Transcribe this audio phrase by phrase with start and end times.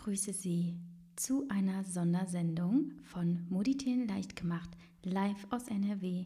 [0.00, 0.78] begrüße Sie
[1.14, 4.70] zu einer Sondersendung von Moditieren leicht gemacht,
[5.02, 6.24] live aus NRW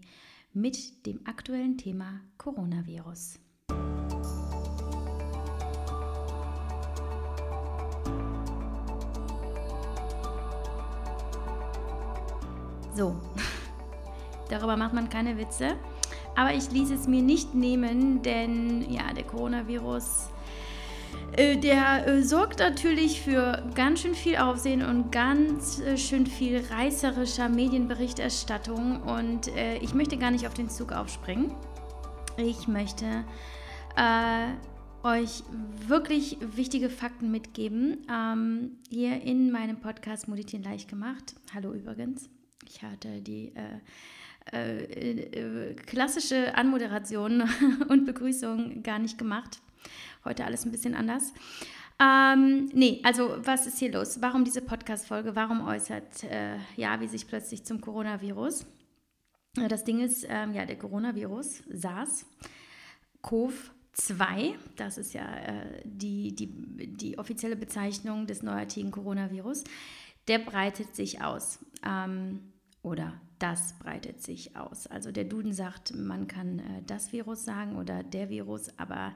[0.53, 3.41] mit dem aktuellen Thema Coronavirus.
[12.95, 13.17] So,
[14.51, 15.77] darüber macht man keine Witze,
[16.37, 20.29] aber ich ließ es mir nicht nehmen, denn ja, der Coronavirus
[21.37, 27.49] der äh, sorgt natürlich für ganz schön viel Aufsehen und ganz äh, schön viel reißerischer
[27.49, 29.03] Medienberichterstattung.
[29.03, 31.53] Und äh, ich möchte gar nicht auf den Zug aufspringen.
[32.37, 33.25] Ich möchte
[33.97, 34.49] äh,
[35.03, 35.43] euch
[35.89, 38.07] wirklich wichtige Fakten mitgeben.
[38.09, 41.35] Ähm, hier in meinem Podcast Moditieren leicht gemacht.
[41.53, 42.31] Hallo übrigens.
[42.67, 43.53] Ich hatte die
[45.87, 47.45] klassische Anmoderation
[47.89, 49.61] und Begrüßung gar nicht gemacht.
[50.25, 51.33] Heute alles ein bisschen anders.
[52.01, 54.21] Ähm, nee, also was ist hier los?
[54.21, 55.37] Warum diese Podcast-Folge?
[55.37, 58.67] Warum äußert äh, Javi sich plötzlich zum Coronavirus?
[59.57, 62.27] Äh, das Ding ist, ähm, ja, der Coronavirus, SARS,
[63.23, 66.49] CoV-2, das ist ja äh, die, die,
[66.97, 69.65] die offizielle Bezeichnung des neuartigen Coronavirus,
[70.27, 71.61] der breitet sich aus.
[71.87, 72.41] Ähm,
[72.83, 74.87] oder das breitet sich aus.
[74.87, 79.15] Also der Duden sagt, man kann äh, das Virus sagen oder der Virus, aber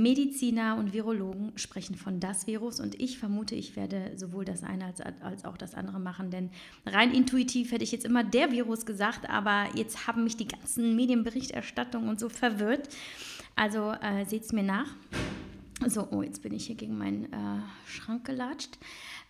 [0.00, 4.86] Mediziner und Virologen sprechen von das Virus und ich vermute, ich werde sowohl das eine
[4.86, 6.50] als, als auch das andere machen, denn
[6.86, 10.96] rein intuitiv hätte ich jetzt immer der Virus gesagt, aber jetzt haben mich die ganzen
[10.96, 12.88] Medienberichterstattungen und so verwirrt.
[13.56, 14.88] Also äh, seht es mir nach.
[15.86, 18.78] So, oh, jetzt bin ich hier gegen meinen äh, Schrank gelatscht.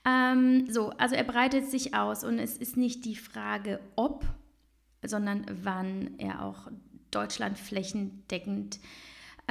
[0.05, 4.25] Ähm, so, also er breitet sich aus und es ist nicht die Frage, ob,
[5.03, 6.69] sondern wann er auch
[7.11, 8.79] Deutschland flächendeckend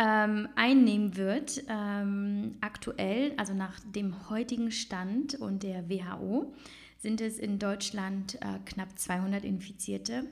[0.02, 1.64] ähm, einnehmen wird.
[1.68, 6.54] Ähm, aktuell, also nach dem heutigen Stand und der WHO,
[6.98, 10.26] sind es in Deutschland äh, knapp 200 Infizierte.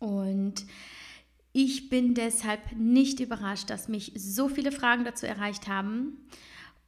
[0.00, 0.66] Und
[1.52, 6.26] ich bin deshalb nicht überrascht, dass mich so viele Fragen dazu erreicht haben.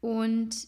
[0.00, 0.67] Und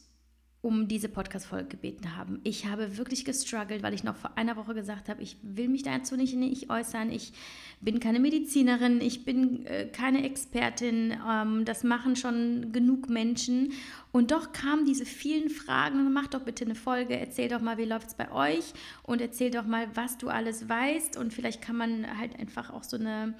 [0.63, 2.41] um diese Podcast-Folge gebeten haben.
[2.45, 5.83] Ich habe wirklich gestruggelt, weil ich noch vor einer Woche gesagt habe, ich will mich
[5.83, 7.11] dazu nicht, nicht äußern.
[7.11, 7.33] Ich
[7.81, 11.19] bin keine Medizinerin, ich bin äh, keine Expertin.
[11.29, 13.73] Ähm, das machen schon genug Menschen.
[14.13, 16.13] Und doch kamen diese vielen Fragen.
[16.13, 19.51] Mach doch bitte eine Folge, erzähl doch mal, wie läuft es bei euch und erzähl
[19.51, 21.17] doch mal, was du alles weißt.
[21.17, 23.35] Und vielleicht kann man halt einfach auch so eine,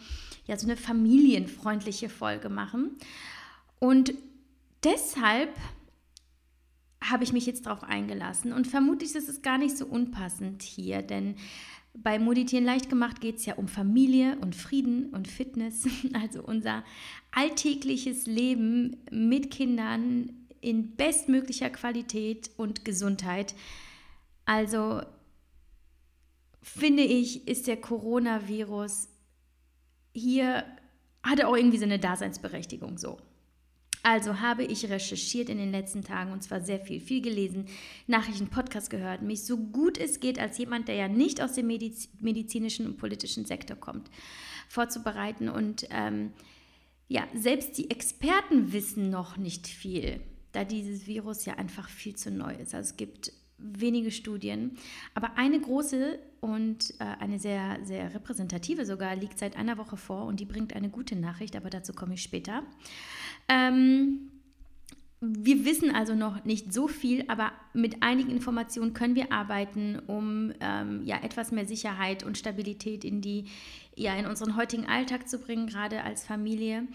[0.49, 2.97] ja, so eine familienfreundliche Folge machen.
[3.79, 4.13] Und
[4.83, 5.51] deshalb
[7.11, 8.53] habe ich mich jetzt darauf eingelassen.
[8.53, 11.37] Und vermutlich ist es gar nicht so unpassend hier, denn
[11.95, 16.85] bei Moditieren leicht gemacht geht es ja um Familie und Frieden und Fitness, also unser
[17.33, 20.31] alltägliches Leben mit Kindern
[20.61, 23.55] in bestmöglicher Qualität und Gesundheit.
[24.45, 25.03] Also
[26.63, 29.09] finde ich, ist der Coronavirus
[30.15, 30.65] hier,
[31.23, 33.19] hat er auch irgendwie so eine Daseinsberechtigung so.
[34.05, 37.67] Also habe ich recherchiert in den letzten Tagen und zwar sehr viel, viel gelesen,
[38.09, 41.69] Nachrichten, Podcast gehört, mich so gut es geht als jemand, der ja nicht aus dem
[41.69, 44.11] Mediz medizinischen und politischen Sektor kommt,
[44.69, 45.49] vorzubereiten.
[45.49, 46.33] Und ähm,
[47.07, 50.21] ja, selbst die Experten wissen noch nicht viel,
[50.51, 52.75] da dieses Virus ja einfach viel zu neu ist.
[52.75, 54.77] Also es gibt wenige Studien,
[55.15, 60.25] aber eine große und äh, eine sehr, sehr repräsentative sogar liegt seit einer Woche vor
[60.25, 62.63] und die bringt eine gute Nachricht, aber dazu komme ich später.
[63.49, 64.33] Ähm,
[65.25, 70.53] wir wissen also noch nicht so viel, aber mit einigen Informationen können wir arbeiten, um
[70.59, 73.45] ähm, ja, etwas mehr Sicherheit und Stabilität in, die,
[73.95, 76.89] ja, in unseren heutigen Alltag zu bringen, gerade als Familie.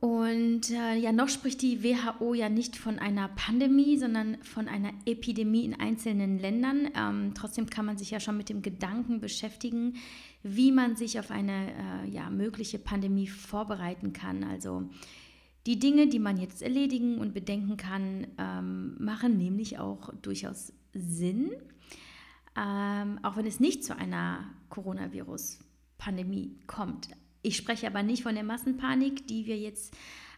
[0.00, 4.92] Und äh, ja, noch spricht die WHO ja nicht von einer Pandemie, sondern von einer
[5.04, 6.88] Epidemie in einzelnen Ländern.
[6.96, 9.96] Ähm, trotzdem kann man sich ja schon mit dem Gedanken beschäftigen,
[10.42, 14.42] wie man sich auf eine äh, ja, mögliche Pandemie vorbereiten kann.
[14.42, 14.88] Also
[15.66, 21.50] die Dinge, die man jetzt erledigen und bedenken kann, ähm, machen nämlich auch durchaus Sinn,
[22.56, 27.10] ähm, auch wenn es nicht zu einer Coronavirus-Pandemie kommt.
[27.42, 29.94] Ich spreche aber nicht von der Massenpanik, die wir jetzt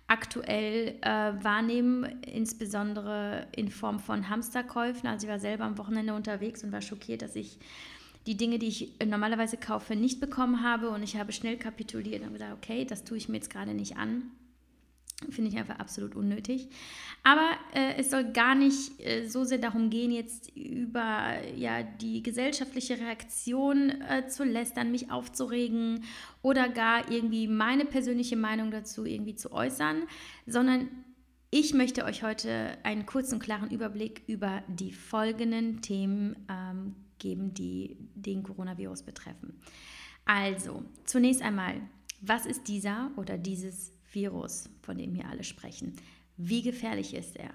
[0.06, 5.08] aktuell äh, wahrnehmen, insbesondere in Form von Hamsterkäufen.
[5.08, 7.58] Also ich war selber am Wochenende unterwegs und war schockiert, dass ich
[8.26, 12.32] die Dinge, die ich normalerweise kaufe, nicht bekommen habe und ich habe schnell kapituliert und
[12.32, 14.30] gesagt, okay, das tue ich mir jetzt gerade nicht an.
[15.30, 16.68] Finde ich einfach absolut unnötig.
[17.22, 22.22] Aber äh, es soll gar nicht äh, so sehr darum gehen, jetzt über ja, die
[22.22, 26.04] gesellschaftliche Reaktion äh, zu lästern, mich aufzuregen
[26.42, 30.02] oder gar irgendwie meine persönliche Meinung dazu irgendwie zu äußern,
[30.46, 30.88] sondern
[31.54, 37.98] Ich möchte euch heute einen kurzen, klaren Überblick über die folgenden Themen ähm, geben, die
[38.14, 39.60] den Coronavirus betreffen.
[40.24, 41.74] Also, zunächst einmal,
[42.22, 45.94] was ist dieser oder dieses Virus, von dem hier alle sprechen?
[46.36, 47.50] Wie gefährlich ist er?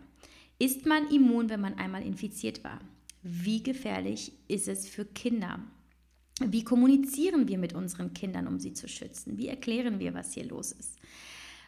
[0.59, 2.79] Ist man immun, wenn man einmal infiziert war?
[3.21, 5.59] Wie gefährlich ist es für Kinder?
[6.39, 9.37] Wie kommunizieren wir mit unseren Kindern, um sie zu schützen?
[9.37, 10.97] Wie erklären wir, was hier los ist?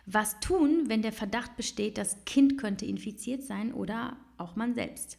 [0.06, 5.18] Was tun, wenn der Verdacht besteht, das Kind könnte infiziert sein oder auch man selbst?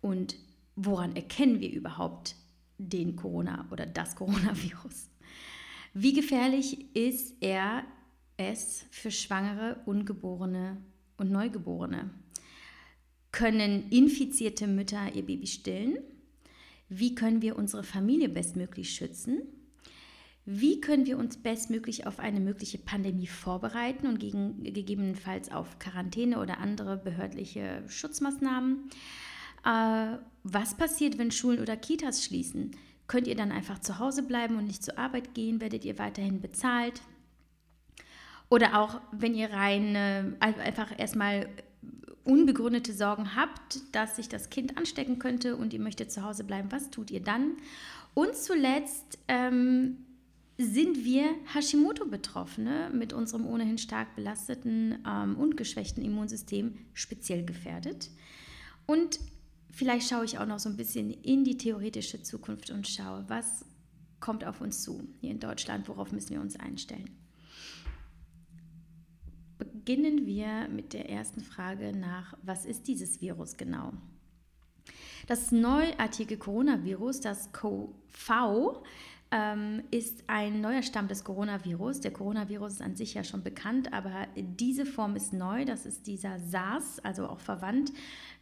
[0.00, 0.36] Und
[0.76, 2.36] woran erkennen wir überhaupt
[2.78, 5.08] den Corona oder das Coronavirus?
[5.94, 7.84] Wie gefährlich ist er
[8.36, 10.76] es für Schwangere, Ungeborene
[11.16, 12.10] und Neugeborene?
[13.32, 15.98] Können infizierte Mütter ihr Baby stillen?
[16.88, 19.42] Wie können wir unsere Familie bestmöglich schützen?
[20.46, 26.38] Wie können wir uns bestmöglich auf eine mögliche Pandemie vorbereiten und gegen, gegebenenfalls auf Quarantäne
[26.38, 28.90] oder andere behördliche Schutzmaßnahmen?
[29.64, 32.72] Äh, was passiert, wenn Schulen oder Kitas schließen?
[33.06, 35.62] Könnt ihr dann einfach zu Hause bleiben und nicht zur Arbeit gehen?
[35.62, 37.00] Werdet ihr weiterhin bezahlt?
[38.54, 41.48] Oder auch, wenn ihr rein äh, einfach erstmal
[42.22, 46.70] unbegründete Sorgen habt, dass sich das Kind anstecken könnte und ihr möchtet zu Hause bleiben,
[46.70, 47.56] was tut ihr dann?
[48.14, 49.96] Und zuletzt, ähm,
[50.56, 58.08] sind wir Hashimoto-Betroffene mit unserem ohnehin stark belasteten ähm, und geschwächten Immunsystem speziell gefährdet.
[58.86, 59.18] Und
[59.72, 63.64] vielleicht schaue ich auch noch so ein bisschen in die theoretische Zukunft und schaue, was
[64.20, 67.23] kommt auf uns zu hier in Deutschland, worauf müssen wir uns einstellen.
[69.84, 73.92] Beginnen wir mit der ersten Frage nach, was ist dieses Virus genau?
[75.26, 78.82] Das neuartige Coronavirus, das CoV,
[79.30, 82.00] ähm, ist ein neuer Stamm des Coronavirus.
[82.00, 85.66] Der Coronavirus ist an sich ja schon bekannt, aber diese Form ist neu.
[85.66, 87.92] Das ist dieser SARS, also auch verwandt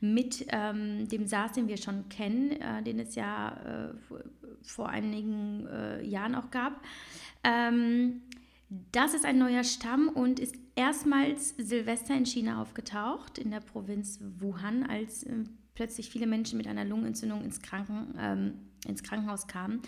[0.00, 4.14] mit ähm, dem SARS, den wir schon kennen, äh, den es ja äh,
[4.62, 6.80] vor einigen äh, Jahren auch gab.
[7.42, 8.22] Ähm,
[8.92, 14.20] das ist ein neuer Stamm und ist erstmals Silvester in China aufgetaucht, in der Provinz
[14.38, 18.54] Wuhan, als äh, plötzlich viele Menschen mit einer Lungenentzündung ins, Kranken, ähm,
[18.86, 19.82] ins Krankenhaus kamen.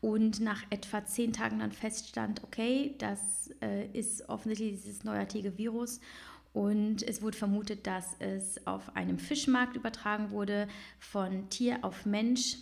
[0.00, 6.00] Und nach etwa zehn Tagen dann feststand, okay, das äh, ist offensichtlich dieses neuartige Virus
[6.52, 10.66] und es wurde vermutet, dass es auf einem Fischmarkt übertragen wurde
[10.98, 12.56] von Tier auf Mensch.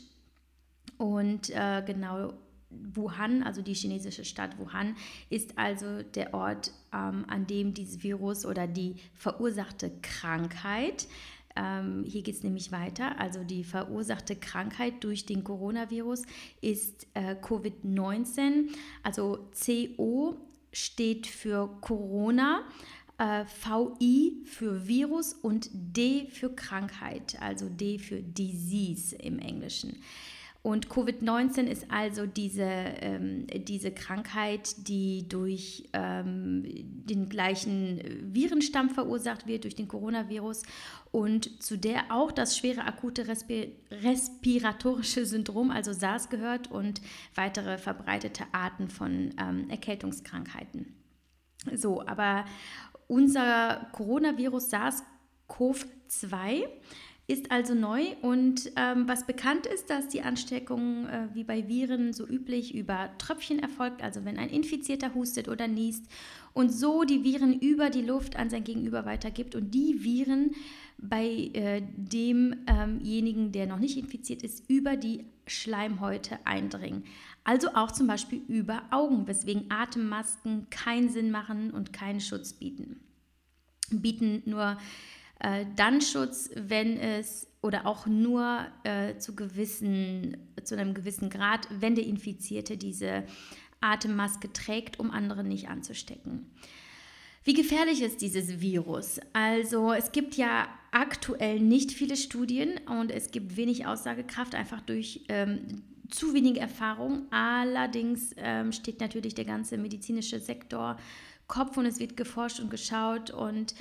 [0.99, 2.35] Und äh, genau
[2.71, 4.97] Wuhan, also die chinesische Stadt Wuhan,
[5.31, 11.07] ist also der Ort, ähm, an dem dieses Virus oder die verursachte Krankheit
[11.59, 13.19] ähm, hier geht es nämlich weiter.
[13.19, 16.23] Also die verursachte Krankheit durch den Coronavirus
[16.61, 18.71] ist äh, Covid-19.
[19.03, 20.37] Also CO
[20.73, 22.63] steht für Corona.
[23.19, 29.97] Äh, VI für Virus und D für Krankheit, also D für Disease im Englischen.
[30.69, 36.63] Und Covid-19 ist also diese, ähm, diese Krankheit, die durch ähm,
[37.07, 38.03] den gleichen
[38.35, 40.65] Virenstamm verursacht wird, durch den Coronavirus
[41.11, 47.01] und zu der auch das schwere akute Respi respiratorische Syndrom, also SARS, gehört und
[47.35, 50.95] weitere verbreitete Arten von ähm, Erkältungskrankheiten.
[51.77, 52.45] So, aber
[53.07, 56.67] unser Coronavirus SARS-CoV-2
[57.29, 62.15] ist also neu und ähm, was bekannt ist, dass die Ansteckung äh, wie bei Viren
[62.15, 66.07] so üblich über Tröpfchen erfolgt, also wenn ein Infizierter hustet oder niest
[66.55, 70.55] und so die Viren über die Luft an sein Gegenüber weitergibt und die Viren
[70.97, 77.05] bei äh, demjenigen, ähm der noch nicht infiziert ist, über die Schleimhäute eindringen.
[77.45, 83.01] Also auch zum Beispiel über Augen, weswegen Atemmasken keinen Sinn machen und keinen Schutz bieten.
[83.91, 84.79] Bieten nur
[85.41, 91.67] äh, dann Schutz, wenn es oder auch nur äh, zu, gewissen, zu einem gewissen Grad,
[91.71, 93.25] wenn der Infizierte diese
[93.81, 96.47] Atemmaske trägt, um andere nicht anzustecken.
[97.45, 99.21] Wie gefährlich ist dieses Virus?
[99.33, 105.25] Also es gibt ja aktuell nicht viele Studien und es gibt wenig Aussagekraft, einfach durch
[105.29, 107.27] ähm, zu wenig Erfahrung.
[107.31, 110.97] Allerdings ähm, steht natürlich der ganze medizinische Sektor
[111.47, 113.75] Kopf und es wird geforscht und geschaut und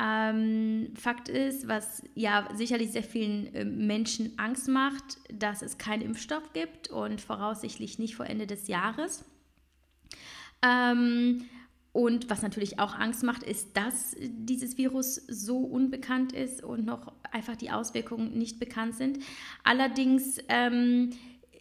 [0.00, 6.02] ähm, Fakt ist, was ja sicherlich sehr vielen äh, Menschen Angst macht, dass es keinen
[6.02, 9.24] Impfstoff gibt und voraussichtlich nicht vor Ende des Jahres.
[10.62, 11.44] Ähm,
[11.92, 17.12] und was natürlich auch Angst macht, ist, dass dieses Virus so unbekannt ist und noch
[17.30, 19.20] einfach die Auswirkungen nicht bekannt sind.
[19.62, 21.10] Allerdings ähm,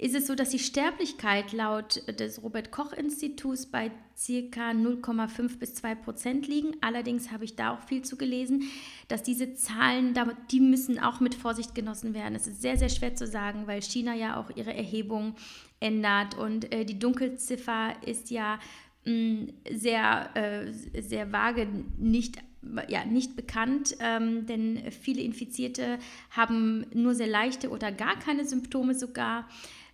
[0.03, 5.75] ist es so, dass die Sterblichkeit laut des Robert Koch Instituts bei circa 0,5 bis
[5.75, 6.75] 2 Prozent liegen.
[6.81, 8.63] Allerdings habe ich da auch viel zu gelesen,
[9.07, 10.13] dass diese Zahlen,
[10.51, 12.35] die müssen auch mit Vorsicht genossen werden.
[12.35, 15.35] Es ist sehr, sehr schwer zu sagen, weil China ja auch ihre Erhebung
[15.79, 18.59] ändert und äh, die Dunkelziffer ist ja
[19.05, 21.65] mh, sehr, äh, sehr vage,
[21.97, 22.39] nicht
[22.87, 28.95] ja, nicht bekannt, ähm, denn viele Infizierte haben nur sehr leichte oder gar keine Symptome
[28.95, 29.49] sogar.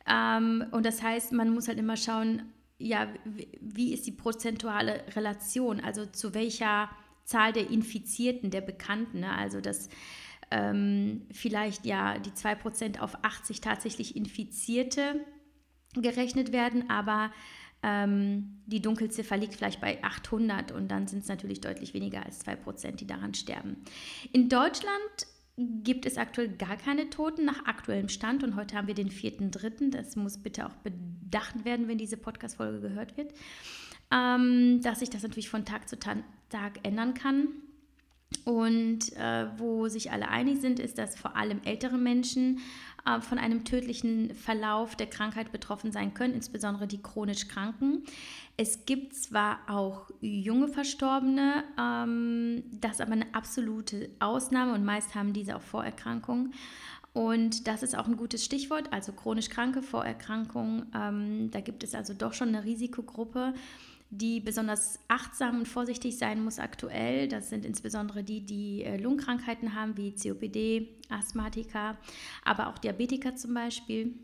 [0.09, 2.43] Ähm, und das heißt, man muss halt immer schauen,
[2.77, 3.07] ja,
[3.59, 6.89] wie ist die prozentuale Relation, also zu welcher
[7.25, 9.35] Zahl der Infizierten, der Bekannten, ne?
[9.35, 9.89] also dass
[10.49, 15.23] ähm, vielleicht ja die 2% auf 80 tatsächlich Infizierte
[15.93, 17.31] gerechnet werden, aber
[17.83, 22.45] ähm, die Dunkelziffer liegt vielleicht bei 800 und dann sind es natürlich deutlich weniger als
[22.45, 23.77] 2%, die daran sterben.
[24.31, 25.27] In Deutschland
[25.83, 29.91] gibt es aktuell gar keine Toten nach aktuellem Stand und heute haben wir den 4.3.
[29.91, 33.33] Das muss bitte auch bedacht werden, wenn diese Podcast-Folge gehört wird,
[34.11, 37.49] ähm, dass sich das natürlich von Tag zu Tag ändern kann.
[38.45, 42.59] Und äh, wo sich alle einig sind, ist, dass vor allem ältere Menschen
[43.05, 48.03] äh, von einem tödlichen Verlauf der Krankheit betroffen sein können, insbesondere die chronisch Kranken.
[48.55, 55.15] Es gibt zwar auch junge Verstorbene, ähm, das ist aber eine absolute Ausnahme und meist
[55.15, 56.53] haben diese auch Vorerkrankungen.
[57.13, 60.85] Und das ist auch ein gutes Stichwort, also chronisch kranke Vorerkrankungen.
[60.95, 63.53] Ähm, da gibt es also doch schon eine Risikogruppe
[64.09, 67.27] die besonders achtsam und vorsichtig sein muss aktuell.
[67.27, 71.97] Das sind insbesondere die, die äh, Lungenkrankheiten haben, wie COPD, Asthmatiker,
[72.43, 74.15] aber auch Diabetiker zum Beispiel.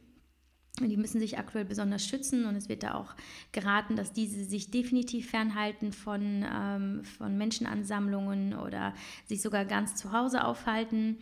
[0.82, 3.16] Die müssen sich aktuell besonders schützen und es wird da auch
[3.54, 8.94] geraten, dass diese sich definitiv fernhalten von, ähm, von Menschenansammlungen oder
[9.26, 11.18] sich sogar ganz zu Hause aufhalten.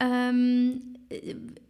[0.00, 0.96] Ähm,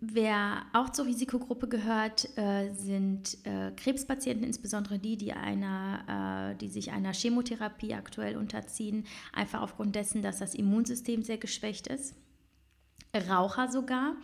[0.01, 6.69] wer auch zur Risikogruppe gehört, äh, sind äh, Krebspatienten, insbesondere die, die, einer, äh, die
[6.69, 12.15] sich einer Chemotherapie aktuell unterziehen, einfach aufgrund dessen, dass das Immunsystem sehr geschwächt ist.
[13.29, 14.15] Raucher sogar.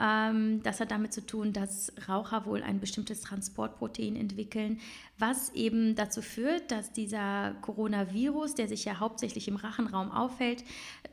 [0.00, 4.78] Ähm, das hat damit zu tun, dass Raucher wohl ein bestimmtes Transportprotein entwickeln,
[5.18, 10.62] was eben dazu führt, dass dieser Coronavirus, der sich ja hauptsächlich im Rachenraum aufhält,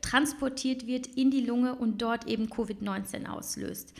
[0.02, 3.94] transportiert wird in die Lunge und dort eben Covid-19 auslöst.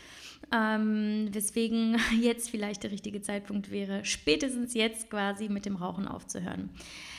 [0.49, 6.69] Ähm, weswegen jetzt vielleicht der richtige Zeitpunkt wäre, spätestens jetzt quasi mit dem Rauchen aufzuhören.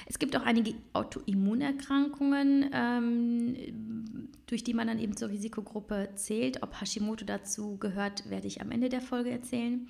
[0.07, 3.57] Es gibt auch einige Autoimmunerkrankungen, ähm,
[4.49, 6.63] durch die man dann eben zur Risikogruppe zählt.
[6.63, 9.89] Ob Hashimoto dazu gehört, werde ich am Ende der Folge erzählen.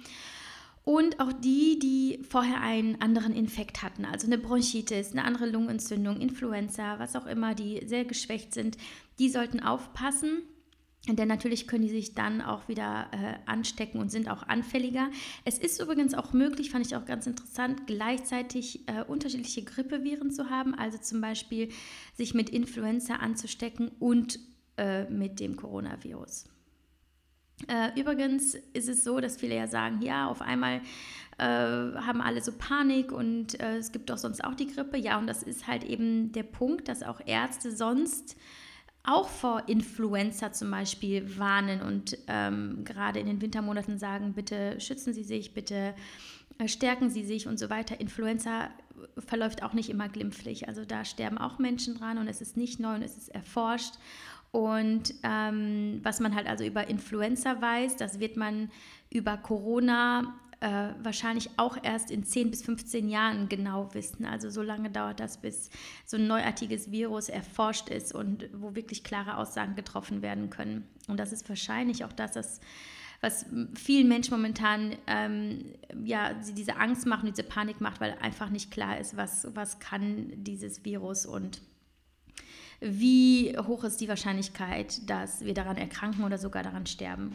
[0.84, 6.20] Und auch die, die vorher einen anderen Infekt hatten, also eine Bronchitis, eine andere Lungenentzündung,
[6.20, 8.78] Influenza, was auch immer, die sehr geschwächt sind,
[9.18, 10.42] die sollten aufpassen
[11.16, 15.10] denn natürlich können die sich dann auch wieder äh, anstecken und sind auch anfälliger.
[15.44, 20.50] Es ist übrigens auch möglich, fand ich auch ganz interessant, gleichzeitig äh, unterschiedliche Grippeviren zu
[20.50, 20.74] haben.
[20.74, 21.70] Also zum Beispiel
[22.14, 24.38] sich mit Influenza anzustecken und
[24.78, 26.46] äh, mit dem Coronavirus.
[27.66, 30.80] Äh, übrigens ist es so, dass viele ja sagen, ja, auf einmal
[31.38, 34.96] äh, haben alle so Panik und äh, es gibt doch sonst auch die Grippe.
[34.96, 38.36] Ja, und das ist halt eben der Punkt, dass auch Ärzte sonst
[39.02, 45.12] auch vor Influenza zum Beispiel warnen und ähm, gerade in den Wintermonaten sagen, bitte schützen
[45.12, 45.94] Sie sich, bitte
[46.66, 48.00] stärken Sie sich und so weiter.
[48.00, 48.68] Influenza
[49.16, 50.68] verläuft auch nicht immer glimpflich.
[50.68, 53.94] Also da sterben auch Menschen dran und es ist nicht neu und es ist erforscht.
[54.50, 58.70] Und ähm, was man halt also über Influenza weiß, das wird man
[59.10, 64.24] über Corona äh, wahrscheinlich auch erst in 10 bis 15 Jahren genau wissen.
[64.24, 65.70] Also so lange dauert das, bis
[66.04, 70.88] so ein neuartiges Virus erforscht ist und wo wirklich klare Aussagen getroffen werden können.
[71.06, 72.60] Und das ist wahrscheinlich auch das, was,
[73.20, 75.74] was vielen Menschen momentan ähm,
[76.04, 80.32] ja, diese Angst macht diese Panik macht, weil einfach nicht klar ist, was, was kann
[80.42, 81.60] dieses Virus und
[82.80, 87.34] wie hoch ist die Wahrscheinlichkeit, dass wir daran erkranken oder sogar daran sterben.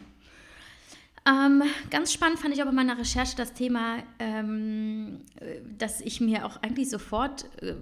[1.26, 5.22] Ähm, ganz spannend fand ich auch bei meiner Recherche das Thema, ähm,
[5.78, 7.74] dass ich mir auch eigentlich sofort äh,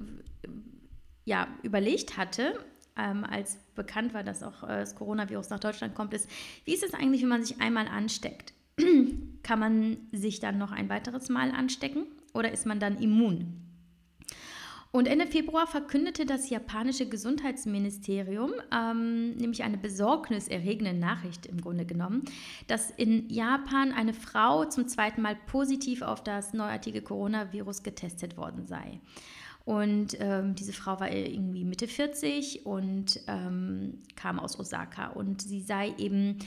[1.25, 2.59] ja, überlegt hatte,
[2.97, 6.29] ähm, als bekannt war, dass auch äh, das Coronavirus nach Deutschland kommt, ist,
[6.65, 8.53] wie ist es eigentlich, wenn man sich einmal ansteckt?
[9.43, 12.05] Kann man sich dann noch ein weiteres Mal anstecken
[12.35, 13.61] oder ist man dann immun?
[14.93, 22.25] Und Ende Februar verkündete das japanische Gesundheitsministerium, ähm, nämlich eine besorgniserregende Nachricht im Grunde genommen,
[22.67, 28.67] dass in Japan eine Frau zum zweiten Mal positiv auf das neuartige Coronavirus getestet worden
[28.67, 29.01] sei.
[29.65, 35.09] Und ähm, diese Frau war irgendwie Mitte 40 und ähm, kam aus Osaka.
[35.09, 36.39] Und sie sei eben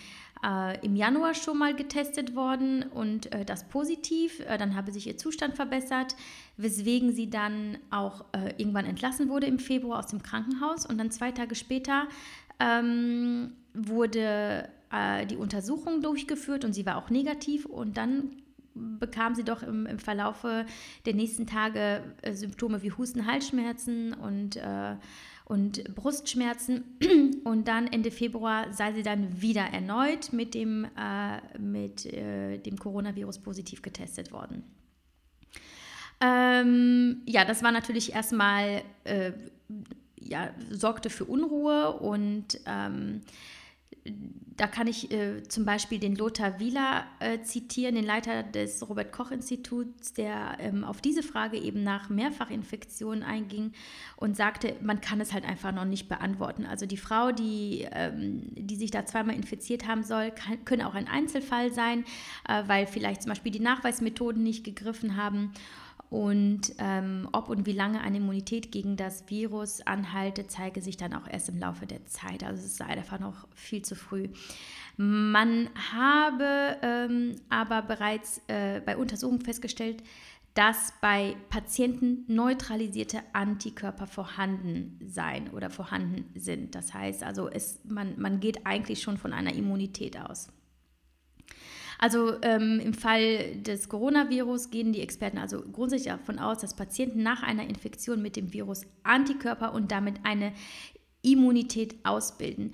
[0.43, 4.39] äh, im Januar schon mal getestet worden und äh, das positiv.
[4.41, 6.15] Äh, dann habe sich ihr Zustand verbessert,
[6.57, 10.85] weswegen sie dann auch äh, irgendwann entlassen wurde im Februar aus dem Krankenhaus.
[10.85, 12.07] Und dann zwei Tage später
[12.59, 17.65] ähm, wurde äh, die Untersuchung durchgeführt und sie war auch negativ.
[17.65, 18.31] Und dann
[18.73, 20.65] bekam sie doch im, im Verlaufe
[21.05, 24.59] der nächsten Tage äh, Symptome wie Husten, Halsschmerzen und,
[25.45, 26.83] und Brustschmerzen.
[27.45, 32.77] Und dann Ende Februar sei sie dann wieder erneut mit dem, äh, mit, äh, dem
[32.77, 34.63] Coronavirus positiv getestet worden.
[36.19, 39.33] Ähm, ja, das war natürlich erstmal, äh,
[40.19, 43.21] ja, sorgte für Unruhe und ähm,
[44.57, 49.11] da kann ich äh, zum Beispiel den Lothar Wieler äh, zitieren, den Leiter des Robert
[49.11, 53.73] Koch Instituts, der ähm, auf diese Frage eben nach Mehrfachinfektionen einging
[54.15, 56.65] und sagte, man kann es halt einfach noch nicht beantworten.
[56.65, 60.95] Also die Frau, die, ähm, die sich da zweimal infiziert haben soll, kann, können auch
[60.95, 62.05] ein Einzelfall sein,
[62.47, 65.51] äh, weil vielleicht zum Beispiel die Nachweismethoden nicht gegriffen haben.
[66.15, 71.13] Und ähm, ob und wie lange eine Immunität gegen das Virus anhalte, zeige sich dann
[71.13, 72.41] auch erst im Laufe der Zeit.
[72.41, 74.29] Also es ist einfach noch viel zu früh.
[74.95, 80.03] Man habe ähm, aber bereits äh, bei Untersuchungen festgestellt,
[80.53, 86.75] dass bei Patienten neutralisierte Antikörper vorhanden sein oder vorhanden sind.
[86.75, 90.47] Das heißt also, es, man, man geht eigentlich schon von einer Immunität aus.
[91.99, 97.23] Also ähm, im Fall des Coronavirus gehen die Experten also grundsätzlich davon aus, dass Patienten
[97.23, 100.53] nach einer Infektion mit dem Virus Antikörper und damit eine
[101.21, 102.73] Immunität ausbilden.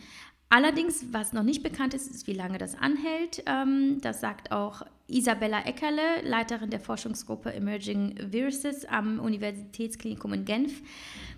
[0.53, 3.41] Allerdings, was noch nicht bekannt ist, ist, wie lange das anhält.
[3.45, 10.81] Ähm, das sagt auch Isabella Eckerle, Leiterin der Forschungsgruppe Emerging Viruses am Universitätsklinikum in Genf.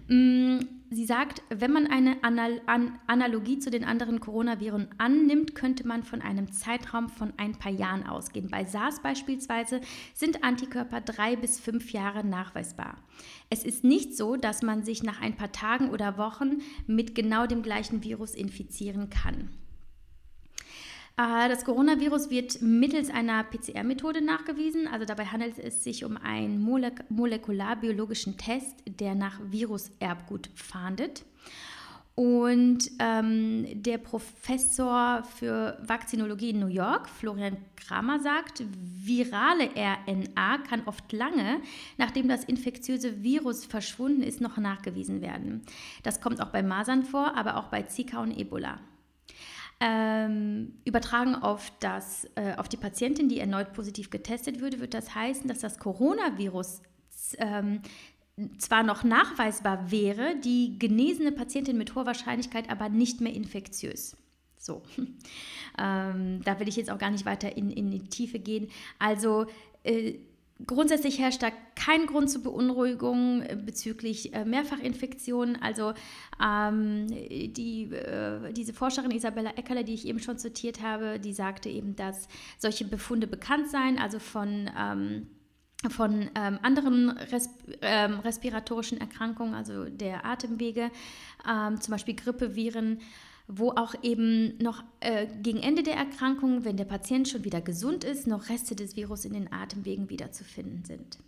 [0.08, 5.88] Mm, sie sagt, wenn man eine Anal An Analogie zu den anderen Coronaviren annimmt, könnte
[5.88, 8.50] man von einem Zeitraum von ein paar Jahren ausgehen.
[8.50, 9.82] Bei SARS beispielsweise
[10.14, 12.98] sind Antikörper drei bis fünf Jahre nachweisbar.
[13.50, 17.48] Es ist nicht so, dass man sich nach ein paar Tagen oder Wochen mit genau
[17.48, 19.50] dem gleichen Virus infizieren kann.
[21.18, 24.88] Äh, das Coronavirus wird mittels einer PCR-Methode nachgewiesen.
[24.88, 31.26] Also dabei handelt es sich um einen molek molekularbiologischen Test, der nach Viruserbgut fahndet.
[32.16, 38.64] Und ähm, der Professor für Vakzinologie in New York, Florian Kramer, sagt,
[39.04, 41.60] virale RNA kann oft lange,
[41.98, 45.64] nachdem das infektiöse Virus verschwunden ist, noch nachgewiesen werden.
[46.04, 48.80] Das kommt auch bei Masern vor, aber auch bei Zika und Ebola.
[49.86, 55.14] Ähm, übertragen auf, das, äh, auf die Patientin, die erneut positiv getestet würde, wird das
[55.14, 56.82] heißen, dass das Coronavirus
[57.38, 57.82] ähm,
[58.58, 64.16] zwar noch nachweisbar wäre, die genesene Patientin mit hoher Wahrscheinlichkeit aber nicht mehr infektiös.
[64.58, 64.84] So,
[65.78, 68.70] ähm, da will ich jetzt auch gar nicht weiter in, in die Tiefe gehen.
[69.00, 69.48] Also
[69.84, 70.14] äh,
[70.66, 75.62] Grundsätzlich herrscht da kein Grund zur Beunruhigung äh, bezüglich äh, Mehrfachinfektionen.
[75.62, 75.94] Also
[76.44, 81.70] ähm, die, äh, diese Forscherin Isabella Eckerle, die ich eben schon zitiert habe, die sagte
[81.70, 84.70] eben, dass solche Befunde bekannt seien, also von...
[84.78, 85.28] Ähm,
[85.90, 90.92] von ähm, anderen Resp ähm, respiratorischen Erkrankungen, also der Atemwege,
[91.46, 93.02] ähm, zum Beispiel Grippeviren,
[93.48, 98.04] wo auch eben noch äh, gegen Ende der Erkrankung, wenn der Patient schon wieder gesund
[98.04, 101.20] ist, noch Reste des Virus in den Atemwegen wiederzufinden sind.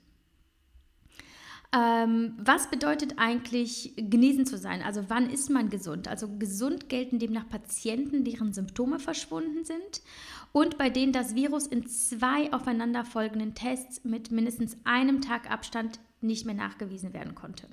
[1.76, 4.82] Ähm, was bedeutet eigentlich genesen zu sein?
[4.82, 6.08] Also wann ist man gesund?
[6.08, 10.02] Also gesund gelten demnach Patienten, deren Symptome verschwunden sind
[10.54, 16.46] und bei denen das Virus in zwei aufeinanderfolgenden Tests mit mindestens einem Tag Abstand nicht
[16.46, 17.68] mehr nachgewiesen werden konnte.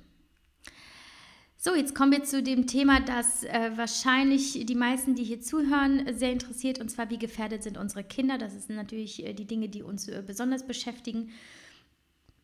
[1.65, 6.13] So, jetzt kommen wir zu dem Thema, das äh, wahrscheinlich die meisten, die hier zuhören,
[6.13, 8.37] sehr interessiert, und zwar, wie gefährdet sind unsere Kinder.
[8.37, 11.31] Das sind natürlich äh, die Dinge, die uns äh, besonders beschäftigen.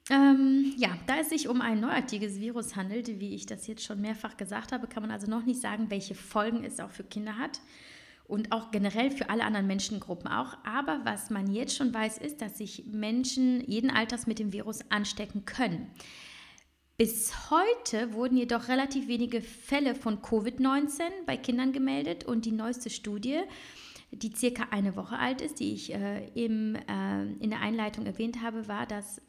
[0.09, 3.99] Ähm, ja, da es sich um ein neuartiges Virus handelt, wie ich das jetzt schon
[3.99, 7.37] mehrfach gesagt habe, kann man also noch nicht sagen, welche Folgen es auch für Kinder
[7.37, 7.59] hat
[8.25, 10.55] und auch generell für alle anderen Menschengruppen auch.
[10.63, 14.79] Aber was man jetzt schon weiß, ist, dass sich Menschen jeden Alters mit dem Virus
[14.89, 15.91] anstecken können.
[16.99, 22.89] Bis heute wurden jedoch relativ wenige Fälle von Covid-19 bei Kindern gemeldet und die neueste
[22.89, 23.39] Studie,
[24.11, 28.41] die circa eine Woche alt ist, die ich äh, im, äh, in der Einleitung erwähnt
[28.41, 29.21] habe, war, dass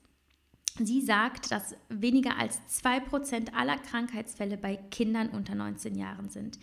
[0.81, 6.59] sie sagt, dass weniger als 2% aller Krankheitsfälle bei Kindern unter 19 Jahren sind.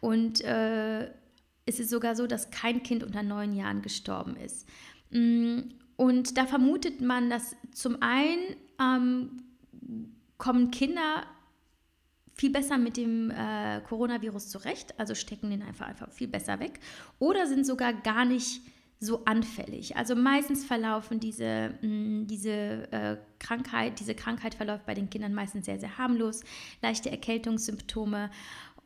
[0.00, 1.12] Und äh,
[1.64, 4.66] es ist sogar so, dass kein Kind unter 9 Jahren gestorben ist.
[5.12, 5.60] Mm,
[5.94, 9.44] und da vermutet man, dass zum einen ähm,
[10.40, 11.24] kommen Kinder
[12.34, 16.80] viel besser mit dem äh, Coronavirus zurecht, also stecken den einfach, einfach viel besser weg
[17.18, 18.62] oder sind sogar gar nicht
[18.98, 19.96] so anfällig.
[19.96, 22.50] Also meistens verlaufen diese, mh, mm, diese
[22.92, 26.42] äh, Krankheit, diese Krankheit verläuft bei den Kindern meistens sehr, sehr harmlos,
[26.82, 28.30] leichte Erkältungssymptome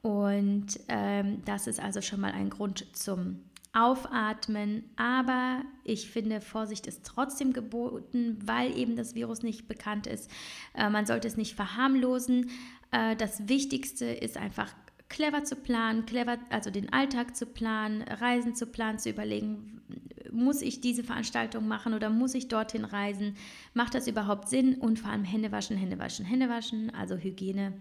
[0.02, 6.86] und ähm, das ist also schon mal ein Grund zum Aufatmen, aber ich finde, Vorsicht
[6.86, 10.30] ist trotzdem geboten, weil eben das Virus nicht bekannt ist.
[10.74, 12.50] Äh, man sollte es nicht verharmlosen.
[12.92, 14.72] Äh, das Wichtigste ist einfach
[15.08, 19.82] clever zu planen, clever, also den Alltag zu planen, Reisen zu planen, zu überlegen,
[20.30, 23.36] muss ich diese Veranstaltung machen oder muss ich dorthin reisen?
[23.72, 24.74] Macht das überhaupt Sinn?
[24.76, 27.74] Und vor allem Hände waschen, Hände waschen, Hände waschen, also Hygiene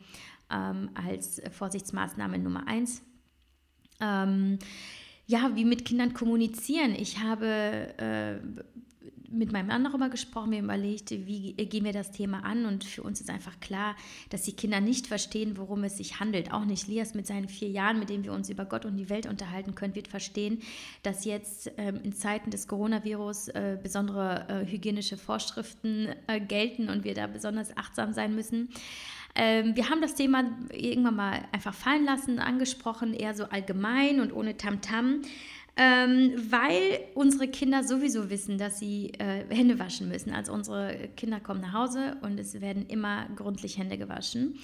[0.52, 3.02] ähm, als Vorsichtsmaßnahme Nummer eins.
[4.00, 4.60] Ähm,
[5.26, 6.96] ja, wie mit Kindern kommunizieren.
[6.96, 7.48] Ich habe
[7.98, 8.36] äh,
[9.34, 13.02] mit meinem Mann darüber gesprochen, mir überlegt, wie gehen wir das Thema an und für
[13.04, 13.96] uns ist einfach klar,
[14.30, 16.54] dass die Kinder nicht verstehen, worum es sich handelt.
[16.54, 19.10] Auch nicht Lias mit seinen vier Jahren, mit denen wir uns über Gott und die
[19.10, 20.62] Welt unterhalten können, wird verstehen,
[21.02, 27.04] dass jetzt ähm, in Zeiten des Coronavirus äh, besondere äh, hygienische Vorschriften äh, gelten und
[27.04, 28.70] wir da besonders achtsam sein müssen.
[29.36, 34.32] Ähm, wir haben das Thema irgendwann mal einfach fallen lassen, angesprochen, eher so allgemein und
[34.32, 35.22] ohne Tamtam.
[35.22, 35.28] -Tam
[35.76, 40.32] ähm, weil unsere Kinder sowieso wissen, dass sie äh, Hände waschen müssen.
[40.32, 44.60] Also unsere Kinder kommen nach Hause und es werden immer gründlich Hände gewaschen.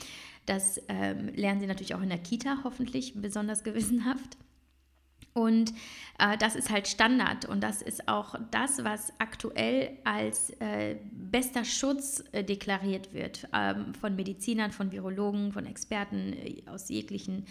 [0.45, 4.37] Das ähm, lernen sie natürlich auch in der Kita, hoffentlich besonders gewissenhaft.
[5.39, 5.73] Und
[6.19, 7.45] äh, das ist halt Standard.
[7.45, 13.93] Und das ist auch das, was aktuell als äh, bester Schutz äh, deklariert wird ähm,
[13.93, 17.45] von Medizinern, von Virologen, von Experten äh, aus jeglichen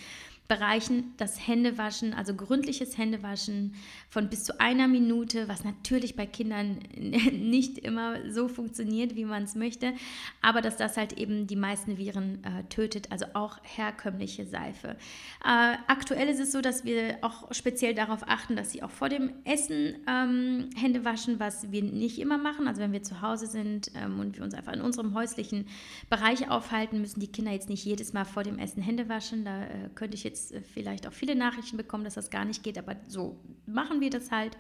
[0.49, 3.75] Bereichen das Händewaschen, also gründliches Händewaschen
[4.09, 9.43] von bis zu einer Minute, was natürlich bei Kindern nicht immer so funktioniert, wie man
[9.43, 9.93] es möchte,
[10.41, 14.97] aber dass das halt eben die meisten Viren äh, tötet, also auch herkömmliche Seife.
[15.45, 19.11] Äh, aktuell ist es so, dass wir auch speziell darauf achten, dass sie auch vor
[19.11, 22.69] dem Essen ähm, Hände waschen, was wir nicht immer machen.
[22.69, 25.67] Also wenn wir zu Hause sind ähm, und wir uns einfach in unserem häuslichen
[26.09, 29.45] Bereich aufhalten, müssen die Kinder jetzt nicht jedes Mal vor dem Essen Hände waschen.
[29.45, 32.45] Da äh, könnte ich jetzt jetzt äh, vielleicht auch viele Nachrichten bekommen, dass das gar
[32.45, 34.57] nicht geht, aber so machen wir das halt.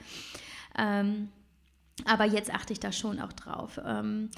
[0.76, 1.28] Ähm,
[2.04, 3.80] aber jetzt achte ich da schon auch drauf.
[3.84, 4.30] Ähm,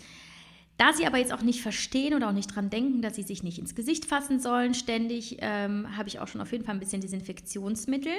[0.79, 3.43] da sie aber jetzt auch nicht verstehen oder auch nicht dran denken, dass sie sich
[3.43, 6.81] nicht ins Gesicht fassen sollen, ständig, ähm, habe ich auch schon auf jeden Fall ein
[6.81, 8.13] bisschen Desinfektionsmittel.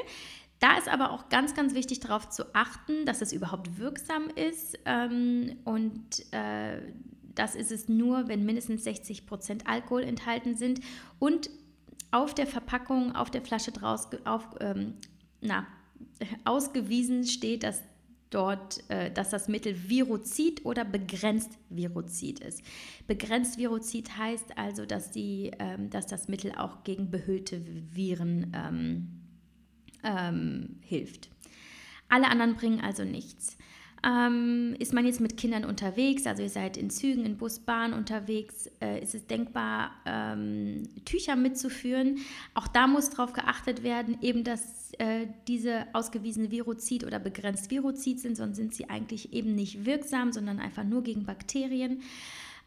[0.59, 4.77] Da ist aber auch ganz, ganz wichtig darauf zu achten, dass es überhaupt wirksam ist.
[4.85, 6.81] Ähm, und äh,
[7.33, 10.81] das ist es nur, wenn mindestens 60 Prozent Alkohol enthalten sind
[11.17, 11.49] und
[12.11, 14.95] auf der Verpackung, auf der Flasche draus, auf, ähm,
[15.41, 15.65] na,
[16.45, 17.81] ausgewiesen steht, dass
[18.29, 22.61] dort, äh, dass das Mittel Virozid oder begrenzt Virozid ist.
[23.07, 27.61] Begrenzt Virozid heißt also, dass, die, ähm, dass das Mittel auch gegen behüllte
[27.93, 29.07] Viren ähm,
[30.03, 31.29] ähm hilft.
[32.09, 33.57] Alle anderen bringen also nichts.
[34.03, 37.93] Ähm, ist man jetzt mit Kindern unterwegs, also ihr seid in Zügen, in Bus, Bahn
[37.93, 42.17] unterwegs, äh, ist es denkbar, ähm, Tücher mitzuführen.
[42.55, 48.19] Auch da muss darauf geachtet werden, eben dass äh, diese ausgewiesene Virozid oder begrenzt Virozid
[48.19, 52.01] sind, sonst sind sie eigentlich eben nicht wirksam, sondern einfach nur gegen Bakterien.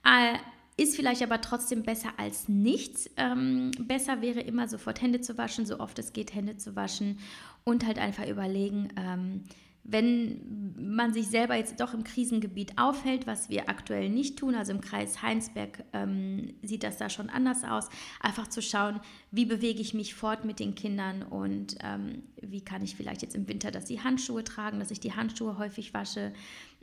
[0.04, 0.38] Äh,
[0.76, 3.08] ist vielleicht aber trotzdem besser als nichts.
[3.16, 7.18] Ähm, besser wäre immer sofort Hände zu waschen, so oft es geht Hände zu waschen
[7.62, 9.44] und halt einfach überlegen, ähm,
[9.84, 14.72] wenn man sich selber jetzt doch im Krisengebiet aufhält, was wir aktuell nicht tun, also
[14.72, 19.82] im Kreis Heinsberg ähm, sieht das da schon anders aus, einfach zu schauen, wie bewege
[19.82, 23.70] ich mich fort mit den Kindern und ähm, wie kann ich vielleicht jetzt im Winter,
[23.70, 26.32] dass sie Handschuhe tragen, dass ich die Handschuhe häufig wasche,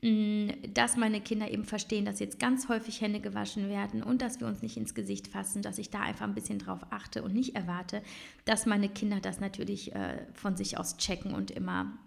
[0.03, 4.39] mm, dass meine Kinder eben verstehen, dass jetzt ganz häufig Hände gewaschen werden und dass
[4.39, 7.33] wir uns nicht ins Gesicht fassen, dass ich da einfach ein bisschen drauf achte und
[7.33, 8.03] nicht erwarte,
[8.45, 11.97] dass meine Kinder das natürlich äh, von sich aus checken und immer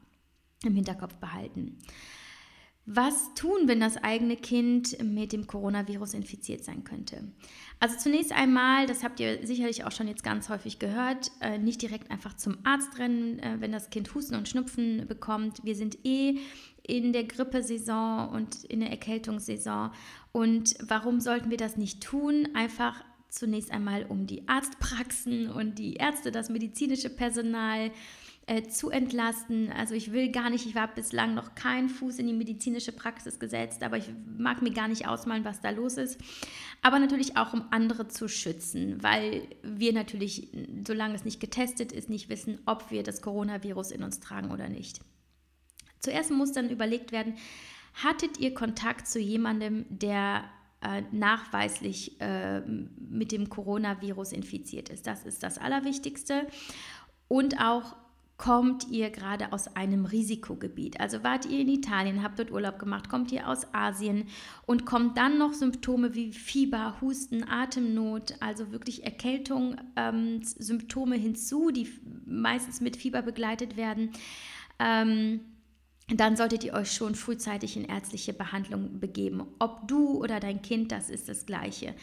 [0.66, 1.79] im Hinterkopf behalten.
[2.87, 7.24] Was tun, wenn das eigene Kind mit dem Coronavirus infiziert sein könnte?
[7.81, 11.81] Also zunächst einmal, das habt ihr sicherlich auch schon jetzt ganz häufig gehört, äh, nicht
[11.81, 15.64] direkt einfach zum Arzt rennen, äh, wenn das Kind Husten und Schnupfen bekommt.
[15.64, 16.40] Wir sind eh
[16.83, 19.90] in der Grippesaison und in der Erkältungssaison.
[20.33, 22.48] Und warum sollten wir das nicht tun?
[22.53, 27.92] Einfach zunächst einmal um die Arztpraxen und die Ärzte, das medizinische Personal, äh,
[28.68, 29.72] zu entlasten.
[29.72, 33.38] Also ich will gar nicht, ich habe bislang noch keinen Fuß in die medizinische Praxis
[33.38, 36.20] gesetzt, aber ich mag mir gar nicht ausmalen, was da los ist.
[36.83, 40.48] Aber natürlich auch, um andere zu schützen, weil wir natürlich,
[40.87, 44.68] solange es nicht getestet ist, nicht wissen, ob wir das Coronavirus in uns tragen oder
[44.68, 45.00] nicht.
[46.00, 47.37] Zuerst muss dann überlegt werden,
[47.94, 50.44] hattet ihr Kontakt zu jemandem, der
[50.83, 55.07] äh, nachweislich äh, mit dem Coronavirus infiziert ist.
[55.07, 56.46] Das ist das Allerwichtigste.
[57.26, 57.96] Und auch
[58.37, 61.01] kommt ihr gerade aus einem Risikogebiet.
[61.01, 64.27] Also wart ihr in Italien, habt dort Urlaub gemacht, kommt ihr aus Asien
[64.66, 71.70] und kommt dann noch Symptome wie Fieber, Husten, Atemnot, also wirklich Erkältung, ähm, Symptome hinzu,
[71.70, 71.88] die
[72.27, 74.11] meistens mit Fieber begleitet werden.
[74.81, 75.40] Ähm,
[76.09, 79.47] dann solltet ihr euch schon frühzeitig in ärztliche Behandlung begeben.
[79.59, 81.94] Ob du oder dein Kind, das ist das Gleiche.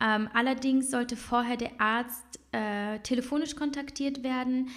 [0.00, 4.68] Ähm, allerdings sollte vorher der Arzt äh, telefonisch kontaktiert werden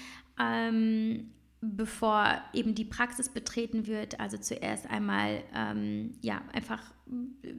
[0.41, 4.19] ähm, bevor eben die Praxis betreten wird.
[4.19, 6.81] Also zuerst einmal ähm, ja einfach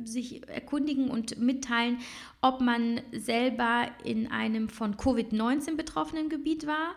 [0.05, 1.99] sich erkundigen und mitteilen,
[2.41, 6.95] ob man selber in einem von Covid-19 betroffenen Gebiet war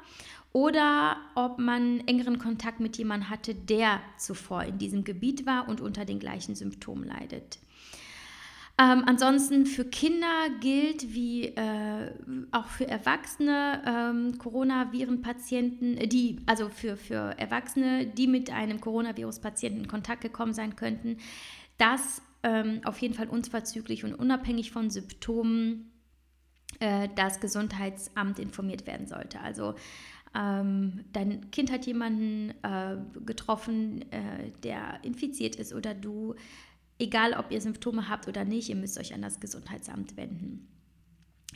[0.52, 5.82] oder ob man engeren Kontakt mit jemandem hatte, der zuvor in diesem Gebiet war und
[5.82, 7.60] unter den gleichen Symptomen leidet.
[8.78, 12.12] Ähm, ansonsten für Kinder gilt wie äh,
[12.52, 19.82] auch für Erwachsene ähm, Coronaviren-Patienten, äh, die also für, für Erwachsene, die mit einem Coronavirus-Patienten
[19.82, 21.20] in Kontakt gekommen sein könnten,
[21.78, 25.94] dass ähm, auf jeden Fall unverzüglich und unabhängig von Symptomen
[26.82, 29.40] äh, das Gesundheitsamt informiert werden sollte.
[29.40, 29.76] Also
[30.38, 36.36] ähm, dein Kind hat jemanden äh, getroffen, äh, der infiziert ist oder du
[37.00, 40.68] egal ob ihr Symptome habt oder nicht, ihr müsst euch an das Gesundheitsamt wenden.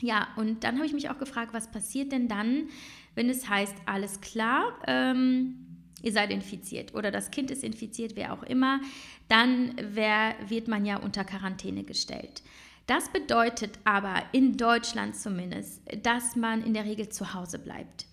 [0.00, 2.68] Ja, und dann habe ich mich auch gefragt, was passiert denn dann,
[3.14, 5.66] wenn es heißt, alles klar, ähm,
[6.02, 8.80] ihr seid infiziert oder das Kind ist infiziert, wer auch immer,
[9.28, 12.42] dann wär, wird man ja unter Quarantäne gestellt.
[12.86, 18.06] Das bedeutet aber in Deutschland zumindest, dass man in der Regel zu Hause bleibt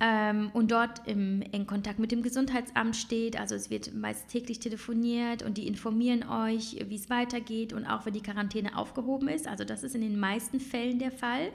[0.00, 3.38] ähm, und dort im engen Kontakt mit dem Gesundheitsamt steht.
[3.38, 8.06] Also es wird meist täglich telefoniert und die informieren euch, wie es weitergeht und auch
[8.06, 9.46] wenn die Quarantäne aufgehoben ist.
[9.46, 11.50] Also das ist in den meisten Fällen der Fall.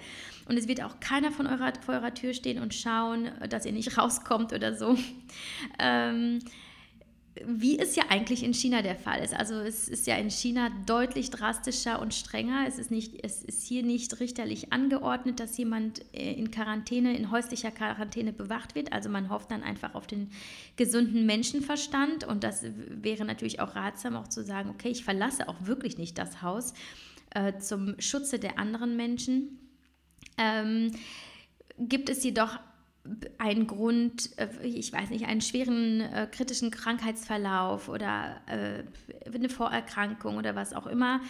[0.48, 3.72] Und es wird auch keiner von eurer, vor eurer Tür stehen und schauen, dass ihr
[3.72, 4.96] nicht rauskommt oder so.
[5.80, 6.40] Ähm,
[7.44, 9.34] wie es ja eigentlich in China der Fall ist.
[9.34, 12.66] Also es ist ja in China deutlich drastischer und strenger.
[12.66, 17.32] Es ist, nicht, es ist hier nicht richterlich angeordnet, dass jemand äh, in Quarantäne, in
[17.32, 18.94] häuslicher Quarantäne bewacht wird.
[18.94, 20.32] Also man hofft dann einfach auf den
[20.78, 22.24] gesunden Menschenverstand.
[22.24, 26.18] Und das wäre natürlich auch ratsam, auch zu sagen, okay, ich verlasse auch wirklich nicht
[26.18, 26.74] das Haus
[27.32, 29.60] äh, zum Schutze der anderen Menschen.
[30.38, 30.94] Ähm,
[31.78, 32.60] gibt es jedoch
[33.38, 38.84] einen Grund, äh, ich weiß nicht, einen schweren äh, kritischen Krankheitsverlauf oder äh,
[39.34, 41.22] eine Vorerkrankung oder was auch immer,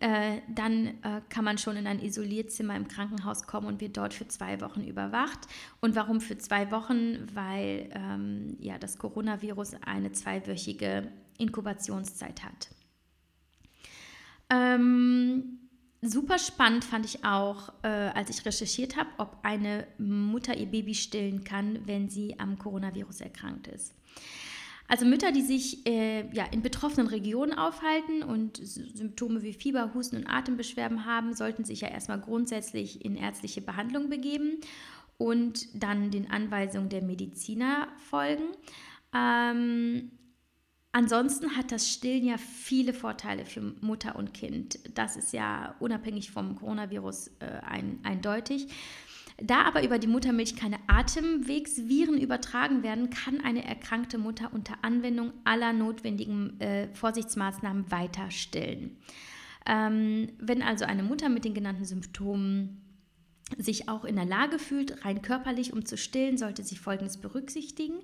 [0.00, 4.14] äh, dann äh, kann man schon in ein Isolierzimmer im Krankenhaus kommen und wird dort
[4.14, 5.40] für zwei Wochen überwacht.
[5.80, 7.26] Und warum für zwei Wochen?
[7.34, 12.68] Weil ähm, ja, das Coronavirus eine zweiwöchige Inkubationszeit hat.
[14.50, 15.67] Ähm,
[16.00, 20.94] Super spannend fand ich auch, äh, als ich recherchiert habe, ob eine Mutter ihr Baby
[20.94, 23.94] stillen kann, wenn sie am Coronavirus erkrankt ist.
[24.86, 30.16] Also Mütter, die sich äh, ja, in betroffenen Regionen aufhalten und Symptome wie Fieber, Husten
[30.16, 34.60] und Atembeschwerden haben, sollten sich ja erstmal grundsätzlich in ärztliche Behandlung begeben
[35.18, 38.44] und dann den Anweisungen der Mediziner folgen.
[39.14, 40.10] Ähm,
[40.98, 44.80] Ansonsten hat das Stillen ja viele Vorteile für Mutter und Kind.
[44.96, 48.66] Das ist ja unabhängig vom Coronavirus äh, ein, eindeutig.
[49.40, 55.32] Da aber über die Muttermilch keine Atemwegsviren übertragen werden, kann eine erkrankte Mutter unter Anwendung
[55.44, 58.96] aller notwendigen äh, Vorsichtsmaßnahmen weiter stillen.
[59.66, 62.87] Ähm, wenn also eine Mutter mit den genannten Symptomen
[63.56, 67.94] sich auch in der Lage fühlt, rein körperlich, um zu stillen, sollte sie Folgendes berücksichtigen.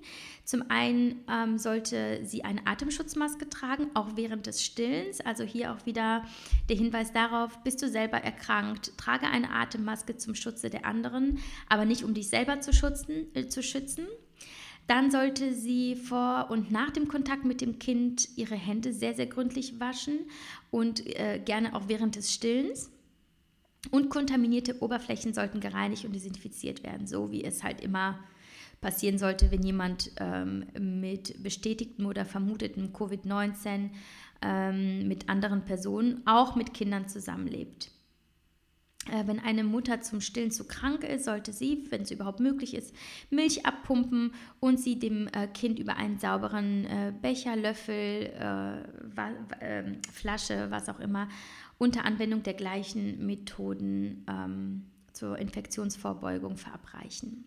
[0.43, 5.21] Zum einen ähm, sollte sie eine Atemschutzmaske tragen, auch während des Stillens.
[5.21, 6.23] Also hier auch wieder
[6.69, 11.85] der Hinweis darauf, bist du selber erkrankt, trage eine Atemmaske zum Schutze der anderen, aber
[11.85, 14.07] nicht um dich selber zu, schützen, äh, zu schützen.
[14.87, 19.25] Dann sollte sie vor und nach dem Kontakt mit dem Kind ihre Hände sehr, sehr
[19.25, 20.19] gründlich waschen
[20.69, 22.91] und äh, gerne auch während des Stillens.
[23.91, 28.19] Und kontaminierte Oberflächen sollten gereinigt und desinfiziert werden, so wie es halt immer
[28.81, 33.89] passieren sollte, wenn jemand ähm, mit bestätigtem oder vermutetem Covid-19
[34.41, 37.89] ähm, mit anderen Personen, auch mit Kindern zusammenlebt.
[39.11, 42.73] Äh, wenn eine Mutter zum Stillen zu krank ist, sollte sie, wenn es überhaupt möglich
[42.73, 42.95] ist,
[43.29, 48.77] Milch abpumpen und sie dem äh, Kind über einen sauberen äh, Becher, Löffel, äh,
[49.61, 51.29] ähm, Flasche, was auch immer,
[51.77, 57.45] unter Anwendung der gleichen Methoden ähm, zur Infektionsvorbeugung verabreichen.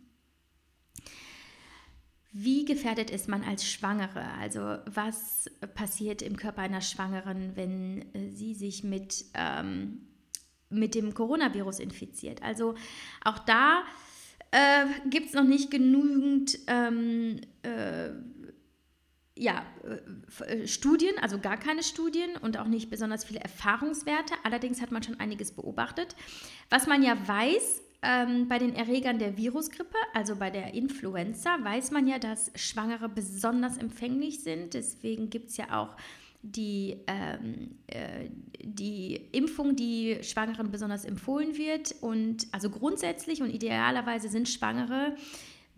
[2.32, 4.24] wie gefährdet ist man als Schwangere?
[4.38, 10.06] Also was passiert im Körper einer Schwangeren, wenn sie sich mit, ähm,
[10.68, 12.42] mit dem Coronavirus infiziert?
[12.42, 12.74] Also
[13.24, 13.82] auch da
[14.50, 18.10] äh, gibt es noch nicht genügend ähm, äh,
[19.38, 19.64] ja,
[20.46, 24.34] äh, Studien, also gar keine Studien und auch nicht besonders viele Erfahrungswerte.
[24.42, 26.16] Allerdings hat man schon einiges beobachtet.
[26.70, 31.90] Was man ja weiß, ähm, bei den Erregern der Virusgrippe, also bei der Influenza, weiß
[31.90, 34.74] man ja, dass Schwangere besonders empfänglich sind.
[34.74, 35.96] Deswegen gibt es ja auch
[36.42, 38.28] die, ähm, äh,
[38.62, 41.94] die Impfung, die Schwangeren besonders empfohlen wird.
[42.00, 45.16] Und also grundsätzlich und idealerweise sind Schwangere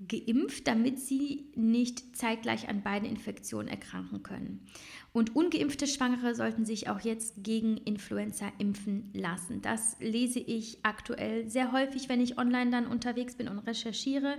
[0.09, 4.67] geimpft, damit sie nicht zeitgleich an beiden Infektionen erkranken können.
[5.13, 9.61] Und ungeimpfte Schwangere sollten sich auch jetzt gegen Influenza impfen lassen.
[9.61, 14.39] Das lese ich aktuell sehr häufig, wenn ich online dann unterwegs bin und recherchiere.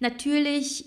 [0.00, 0.86] Natürlich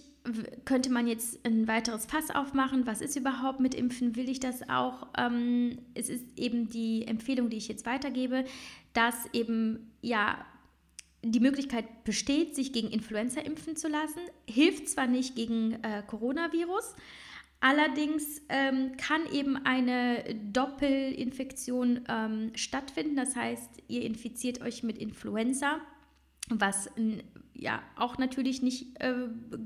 [0.66, 2.86] könnte man jetzt ein weiteres Fass aufmachen.
[2.86, 4.16] Was ist überhaupt mit Impfen?
[4.16, 5.08] Will ich das auch?
[5.18, 8.44] Ähm, es ist eben die Empfehlung, die ich jetzt weitergebe,
[8.94, 10.46] dass eben ja
[11.32, 14.20] die Möglichkeit besteht, sich gegen Influenza impfen zu lassen.
[14.50, 16.96] Hilft zwar nicht gegen äh, Coronavirus,
[17.60, 23.16] Allerdings ähm, kann eben eine Doppelinfektion ähm, stattfinden.
[23.16, 25.80] Das heißt, ihr infiziert euch mit Influenza,
[26.50, 26.90] was
[27.60, 29.14] ja auch natürlich nicht äh,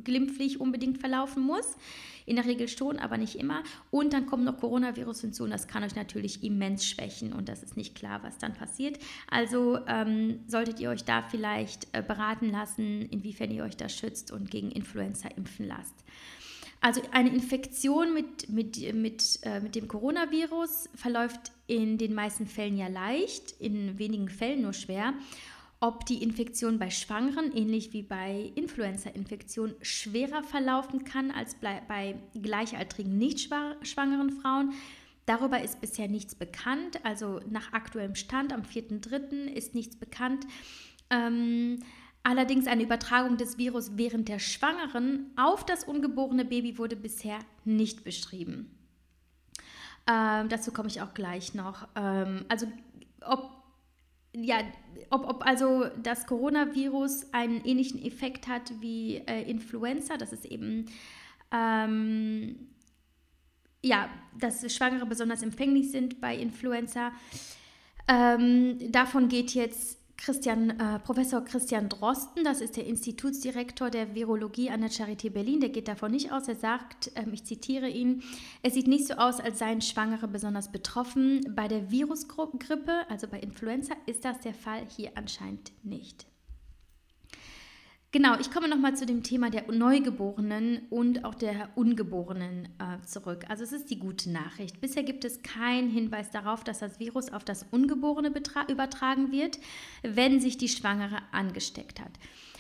[0.03, 1.77] glimpflich unbedingt verlaufen muss.
[2.25, 3.63] In der Regel schon, aber nicht immer.
[3.89, 7.63] Und dann kommt noch Coronavirus hinzu und das kann euch natürlich immens schwächen und das
[7.63, 8.99] ist nicht klar, was dann passiert.
[9.29, 14.31] Also ähm, solltet ihr euch da vielleicht äh, beraten lassen, inwiefern ihr euch da schützt
[14.31, 15.95] und gegen Influenza impfen lasst.
[16.83, 22.75] Also eine Infektion mit, mit, mit, äh, mit dem Coronavirus verläuft in den meisten Fällen
[22.75, 25.13] ja leicht, in wenigen Fällen nur schwer.
[25.83, 33.17] Ob die Infektion bei Schwangeren, ähnlich wie bei Influenza-Infektionen, schwerer verlaufen kann als bei gleichaltrigen
[33.17, 34.73] nicht schwangeren Frauen,
[35.25, 37.03] darüber ist bisher nichts bekannt.
[37.03, 39.47] Also nach aktuellem Stand am 4.3.
[39.47, 40.45] ist nichts bekannt.
[41.09, 41.79] Ähm,
[42.23, 48.03] Allerdings eine Übertragung des Virus während der Schwangeren auf das ungeborene Baby wurde bisher nicht
[48.03, 48.77] beschrieben.
[50.07, 51.87] Ähm, dazu komme ich auch gleich noch.
[51.95, 52.67] Ähm, also
[53.25, 53.49] ob,
[54.33, 54.61] ja,
[55.09, 60.85] ob, ob also das Coronavirus einen ähnlichen Effekt hat wie äh, Influenza, das ist eben
[61.51, 62.71] ähm,
[63.83, 67.11] ja, dass Schwangere besonders empfänglich sind bei Influenza.
[68.07, 74.69] Ähm, davon geht jetzt Christian, äh, Professor Christian Drosten, das ist der Institutsdirektor der Virologie
[74.69, 76.47] an der Charité Berlin, der geht davon nicht aus.
[76.47, 78.21] Er sagt, ähm, ich zitiere ihn,
[78.61, 81.41] es sieht nicht so aus, als seien Schwangere besonders betroffen.
[81.55, 86.30] Bei der Virusgrippe, also bei Influenza, ist das der Fall, hier anscheinend nicht.
[88.13, 93.45] Genau, ich komme nochmal zu dem Thema der Neugeborenen und auch der Ungeborenen äh, zurück.
[93.47, 94.81] Also es ist die gute Nachricht.
[94.81, 98.33] Bisher gibt es keinen Hinweis darauf, dass das Virus auf das Ungeborene
[98.67, 99.59] übertragen wird,
[100.03, 102.11] wenn sich die Schwangere angesteckt hat.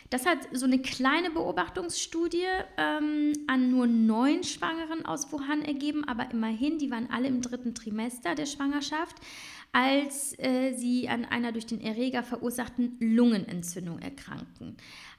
[0.09, 2.43] Das hat so eine kleine Beobachtungsstudie
[2.77, 7.73] ähm, an nur neun Schwangeren aus Wuhan ergeben, aber immerhin, die waren alle im dritten
[7.75, 9.15] Trimester der Schwangerschaft,
[9.71, 14.75] als äh, sie an einer durch den Erreger verursachten Lungenentzündung erkrankten.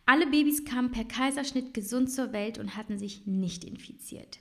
[0.07, 4.41] Alle Babys kamen per Kaiserschnitt gesund zur Welt und hatten sich nicht infiziert.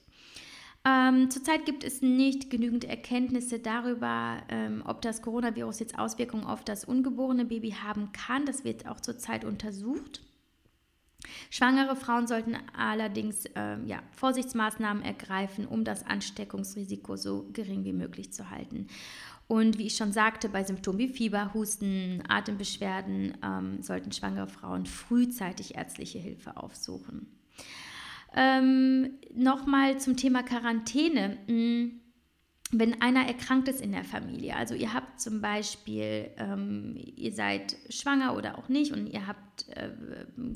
[0.84, 6.64] Ähm, zurzeit gibt es nicht genügend Erkenntnisse darüber, ähm, ob das Coronavirus jetzt Auswirkungen auf
[6.64, 8.46] das ungeborene Baby haben kann.
[8.46, 10.22] Das wird auch zurzeit untersucht.
[11.52, 18.34] Schwangere Frauen sollten allerdings ähm, ja, Vorsichtsmaßnahmen ergreifen, um das Ansteckungsrisiko so gering wie möglich
[18.34, 18.88] zu halten.
[19.48, 24.86] Und wie ich schon sagte, bei Symptomen wie Fieber, Husten, Atembeschwerden ähm, sollten schwangere Frauen
[24.86, 27.28] frühzeitig ärztliche Hilfe aufsuchen.
[28.34, 31.38] Ähm, Nochmal zum Thema Quarantäne.
[31.48, 32.02] Hm,
[32.72, 37.76] wenn einer erkrankt ist in der Familie, also ihr habt zum Beispiel, ähm, ihr seid
[37.90, 39.90] schwanger oder auch nicht und ihr habt äh,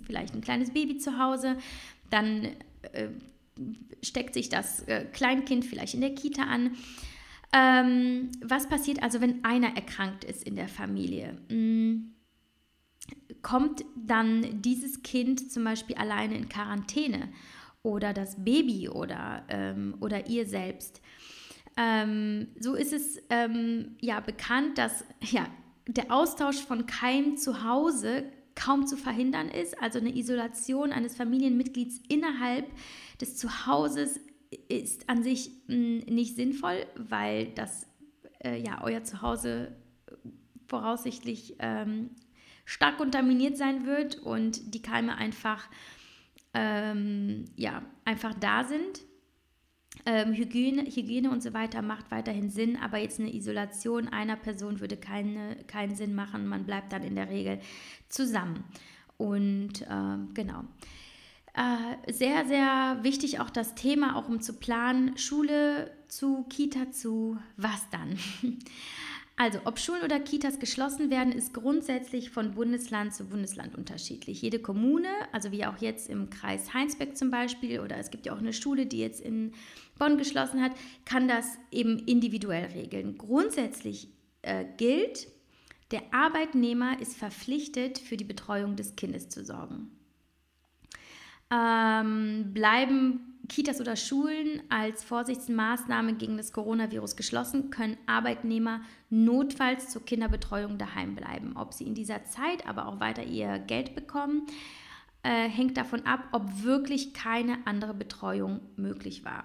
[0.06, 1.58] vielleicht ein kleines Baby zu Hause,
[2.10, 2.46] dann
[2.94, 3.10] äh,
[4.02, 6.72] steckt sich das äh, Kleinkind vielleicht in der Kita an
[7.56, 11.38] ähm, was passiert also, wenn einer erkrankt ist in der Familie?
[11.48, 12.12] Hm,
[13.42, 17.30] kommt dann dieses Kind zum Beispiel alleine in Quarantäne
[17.82, 21.02] oder das Baby oder, ähm, oder ihr selbst?
[21.78, 25.48] Ähm, so ist es ähm, ja bekannt, dass ja,
[25.88, 28.26] der Austausch von Keim zu Hause
[28.56, 29.82] kaum zu verhindern ist.
[29.82, 32.66] Also eine Isolation eines Familienmitglieds innerhalb
[33.22, 34.20] des Zuhauses
[34.70, 37.88] ist an sich hm, nicht sinnvoll, weil das
[38.44, 39.76] äh, ja euer Zuhause
[40.68, 42.12] voraussichtlich ähm,
[42.66, 45.70] stark kontaminiert sein wird und die Keime einfach
[46.56, 49.02] ähm, ja, einfach da sind.
[50.06, 54.80] Ähm, Hygiene, Hygiene und so weiter macht weiterhin Sinn, aber jetzt eine Isolation einer Person
[54.80, 56.48] würde keine, keinen Sinn machen.
[56.48, 57.60] Man bleibt dann in der Regel
[58.10, 58.64] zusammen.
[59.18, 60.64] Und ähm, genau.
[61.56, 67.38] Äh, sehr, sehr wichtig auch das Thema, auch um zu planen, Schule zu, Kita zu,
[67.58, 68.18] was dann?
[69.38, 74.42] Also, ob Schulen oder Kitas geschlossen werden, ist grundsätzlich von Bundesland zu Bundesland unterschiedlich.
[74.42, 78.34] Jede Kommune, also wie auch jetzt im Kreis Heinsberg zum Beispiel, oder es gibt ja
[78.34, 79.52] auch eine Schule, die jetzt in
[80.00, 80.72] Bonn geschlossen hat,
[81.04, 83.18] kann das eben individuell regeln.
[83.18, 84.08] Grundsätzlich
[84.42, 85.28] äh, gilt,
[85.92, 89.92] der Arbeitnehmer ist verpflichtet, für die Betreuung des Kindes zu sorgen.
[91.52, 100.04] Ähm, bleiben Kitas oder Schulen als Vorsichtsmaßnahme gegen das Coronavirus geschlossen, können Arbeitnehmer notfalls zur
[100.04, 101.56] Kinderbetreuung daheim bleiben.
[101.56, 104.48] Ob sie in dieser Zeit aber auch weiter ihr Geld bekommen,
[105.24, 109.44] äh, hängt davon ab, ob wirklich keine andere Betreuung möglich war.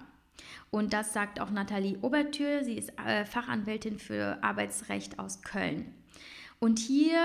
[0.69, 2.63] Und das sagt auch Nathalie Obertür.
[2.63, 5.93] Sie ist äh, Fachanwältin für Arbeitsrecht aus Köln.
[6.59, 7.19] Und hier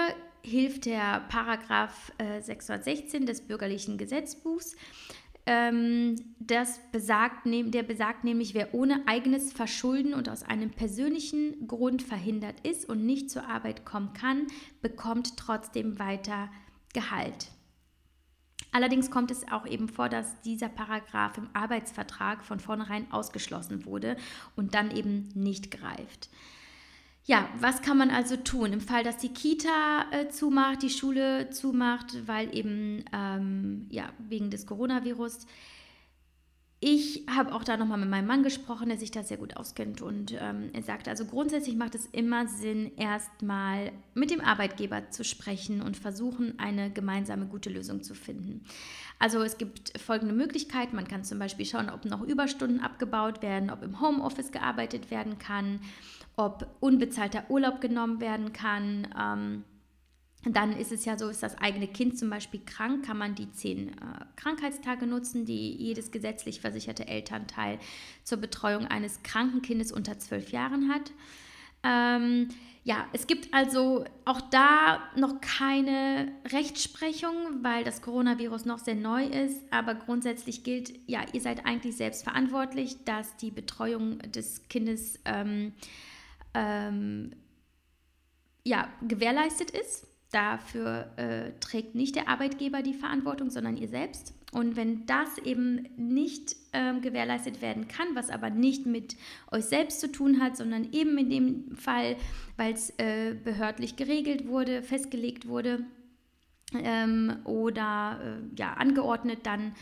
[0.46, 4.76] hilft der Paragraph äh, 616 des bürgerlichen Gesetzbuchs
[5.48, 12.02] ähm, das besagt, der besagt nämlich, wer ohne eigenes Verschulden und aus einem persönlichen Grund
[12.02, 14.48] verhindert ist und nicht zur Arbeit kommen kann,
[14.82, 16.50] bekommt trotzdem weiter
[16.92, 17.48] Gehalt.
[18.72, 24.16] Allerdings kommt es auch eben vor, dass dieser Paragraph im Arbeitsvertrag von vornherein ausgeschlossen wurde
[24.56, 26.28] und dann eben nicht greift.
[27.28, 31.50] Ja, was kann man also tun im Fall, dass die Kita äh, zumacht, die Schule
[31.50, 35.48] zumacht, weil eben ähm, ja, wegen des Coronavirus?
[36.78, 40.02] Ich habe auch da nochmal mit meinem Mann gesprochen, der sich da sehr gut auskennt
[40.02, 45.24] und ähm, er sagte, also grundsätzlich macht es immer Sinn, erstmal mit dem Arbeitgeber zu
[45.24, 48.62] sprechen und versuchen, eine gemeinsame gute Lösung zu finden.
[49.18, 50.94] Also es gibt folgende Möglichkeiten.
[50.94, 55.38] Man kann zum Beispiel schauen, ob noch Überstunden abgebaut werden, ob im Homeoffice gearbeitet werden
[55.38, 55.80] kann
[56.36, 59.08] ob unbezahlter Urlaub genommen werden kann.
[59.18, 59.64] Ähm,
[60.44, 63.50] dann ist es ja so, ist das eigene Kind zum Beispiel krank, kann man die
[63.50, 63.94] zehn äh,
[64.36, 67.78] Krankheitstage nutzen, die jedes gesetzlich versicherte Elternteil
[68.22, 71.10] zur Betreuung eines kranken Kindes unter zwölf Jahren hat.
[71.82, 72.48] Ähm,
[72.84, 79.24] ja, es gibt also auch da noch keine Rechtsprechung, weil das Coronavirus noch sehr neu
[79.24, 79.60] ist.
[79.72, 85.72] Aber grundsätzlich gilt, ja, ihr seid eigentlich selbst verantwortlich, dass die Betreuung des Kindes ähm,
[86.56, 87.32] ähm,
[88.64, 90.06] ja, gewährleistet ist.
[90.32, 94.34] Dafür äh, trägt nicht der Arbeitgeber die Verantwortung, sondern ihr selbst.
[94.52, 99.16] Und wenn das eben nicht ähm, gewährleistet werden kann, was aber nicht mit
[99.52, 102.16] euch selbst zu tun hat, sondern eben in dem Fall,
[102.56, 105.84] weil es äh, behördlich geregelt wurde, festgelegt wurde
[106.74, 109.74] ähm, oder äh, ja, angeordnet, dann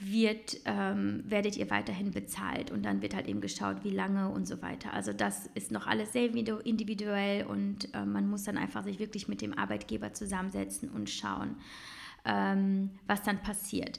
[0.00, 4.46] wird, ähm, werdet ihr weiterhin bezahlt und dann wird halt eben geschaut, wie lange und
[4.46, 4.92] so weiter.
[4.92, 9.26] Also das ist noch alles sehr individuell und äh, man muss dann einfach sich wirklich
[9.26, 11.56] mit dem Arbeitgeber zusammensetzen und schauen,
[12.24, 13.98] ähm, was dann passiert.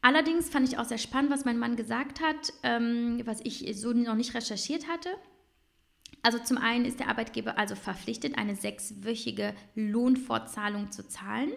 [0.00, 3.92] Allerdings fand ich auch sehr spannend, was mein Mann gesagt hat, ähm, was ich so
[3.92, 5.10] noch nicht recherchiert hatte.
[6.22, 11.52] Also zum einen ist der Arbeitgeber also verpflichtet, eine sechswöchige Lohnfortzahlung zu zahlen,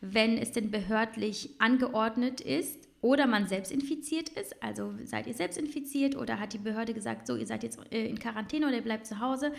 [0.00, 5.58] wenn es denn behördlich angeordnet ist oder man selbst infiziert ist, also seid ihr selbst
[5.58, 8.82] infiziert oder hat die Behörde gesagt, so, ihr seid jetzt äh, in Quarantäne oder ihr
[8.82, 9.52] bleibt zu Hause,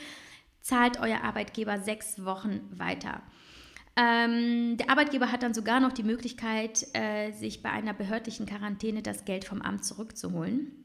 [0.61, 3.21] zahlt euer Arbeitgeber sechs Wochen weiter.
[3.95, 9.01] Ähm, der Arbeitgeber hat dann sogar noch die Möglichkeit, äh, sich bei einer behördlichen Quarantäne
[9.01, 10.78] das Geld vom Amt zurückzuholen.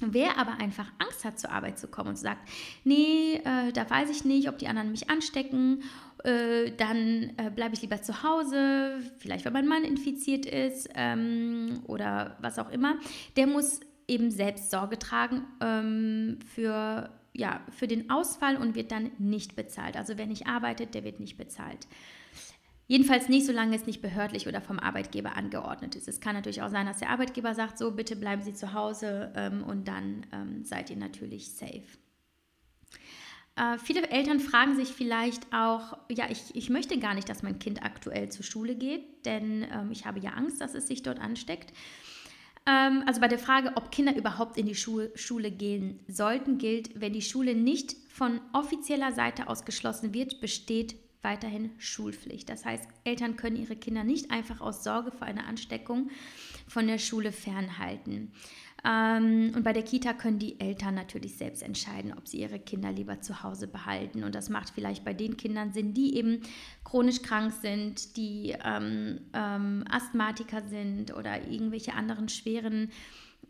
[0.00, 2.48] Wer aber einfach Angst hat, zur Arbeit zu kommen und sagt,
[2.82, 5.84] nee, äh, da weiß ich nicht, ob die anderen mich anstecken,
[6.24, 11.80] äh, dann äh, bleibe ich lieber zu Hause, vielleicht weil mein Mann infiziert ist ähm,
[11.86, 12.96] oder was auch immer,
[13.36, 19.12] der muss eben selbst Sorge tragen ähm, für, ja, für den Ausfall und wird dann
[19.18, 19.96] nicht bezahlt.
[19.96, 21.86] Also wer nicht arbeitet, der wird nicht bezahlt.
[22.86, 26.06] Jedenfalls nicht, solange es nicht behördlich oder vom Arbeitgeber angeordnet ist.
[26.06, 29.32] Es kann natürlich auch sein, dass der Arbeitgeber sagt, so bitte bleiben Sie zu Hause
[29.34, 31.82] ähm, und dann ähm, seid ihr natürlich safe.
[33.56, 37.58] Äh, viele Eltern fragen sich vielleicht auch, ja, ich, ich möchte gar nicht, dass mein
[37.58, 41.20] Kind aktuell zur Schule geht, denn ähm, ich habe ja Angst, dass es sich dort
[41.20, 41.72] ansteckt.
[42.66, 47.00] Ähm, also bei der Frage, ob Kinder überhaupt in die Schule, Schule gehen sollten, gilt,
[47.00, 52.48] wenn die Schule nicht von offizieller Seite aus geschlossen wird, besteht weiterhin Schulpflicht.
[52.48, 56.10] Das heißt, Eltern können ihre Kinder nicht einfach aus Sorge vor einer Ansteckung
[56.68, 58.32] von der Schule fernhalten.
[58.84, 62.92] Ähm, und bei der Kita können die Eltern natürlich selbst entscheiden, ob sie ihre Kinder
[62.92, 64.22] lieber zu Hause behalten.
[64.24, 66.42] Und das macht vielleicht bei den Kindern Sinn, die eben
[66.84, 72.90] chronisch krank sind, die ähm, ähm, Asthmatiker sind oder irgendwelche anderen schweren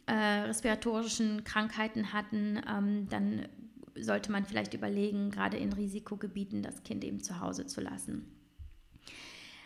[0.06, 2.60] äh, respiratorischen Krankheiten hatten.
[2.68, 3.48] Ähm, dann
[3.96, 8.30] sollte man vielleicht überlegen, gerade in Risikogebieten das Kind eben zu Hause zu lassen.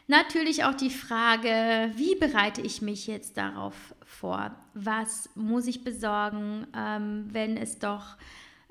[0.06, 4.56] Natürlich auch die Frage, wie bereite ich mich jetzt darauf vor?
[4.72, 8.16] Was muss ich besorgen, ähm, wenn es doch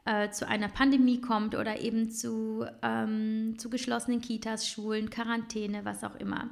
[0.06, 6.04] äh, zu einer Pandemie kommt oder eben zu, ähm, zu geschlossenen Kitas, Schulen, Quarantäne, was
[6.04, 6.50] auch immer.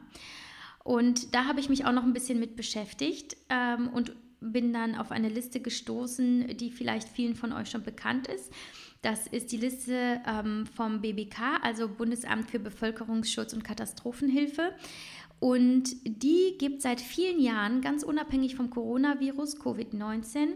[0.83, 4.93] Und da habe ich mich auch noch ein bisschen mit beschäftigt ähm, und bin dann
[4.93, 8.53] auf eine Liste gestoßen, die vielleicht vielen von euch schon bekannt ist.
[9.05, 14.71] Das ist die Liste ähm, vom BBK, also Bundesamt für Bevölkerungsschutz und Katastrophenhilfe.
[15.39, 20.55] Und die gibt seit vielen Jahren, ganz unabhängig vom Coronavirus, Covid-19,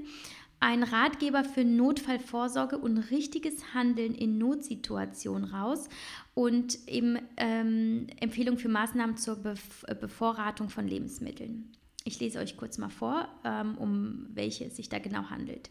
[0.59, 5.87] einen Ratgeber für Notfallvorsorge und richtiges Handeln in Notsituationen raus
[6.33, 11.71] und eben ähm, Empfehlungen für Maßnahmen zur Bef Bevorratung von Lebensmitteln.
[12.03, 15.69] Ich lese euch kurz mal vor, ähm, um welche es sich da genau handelt.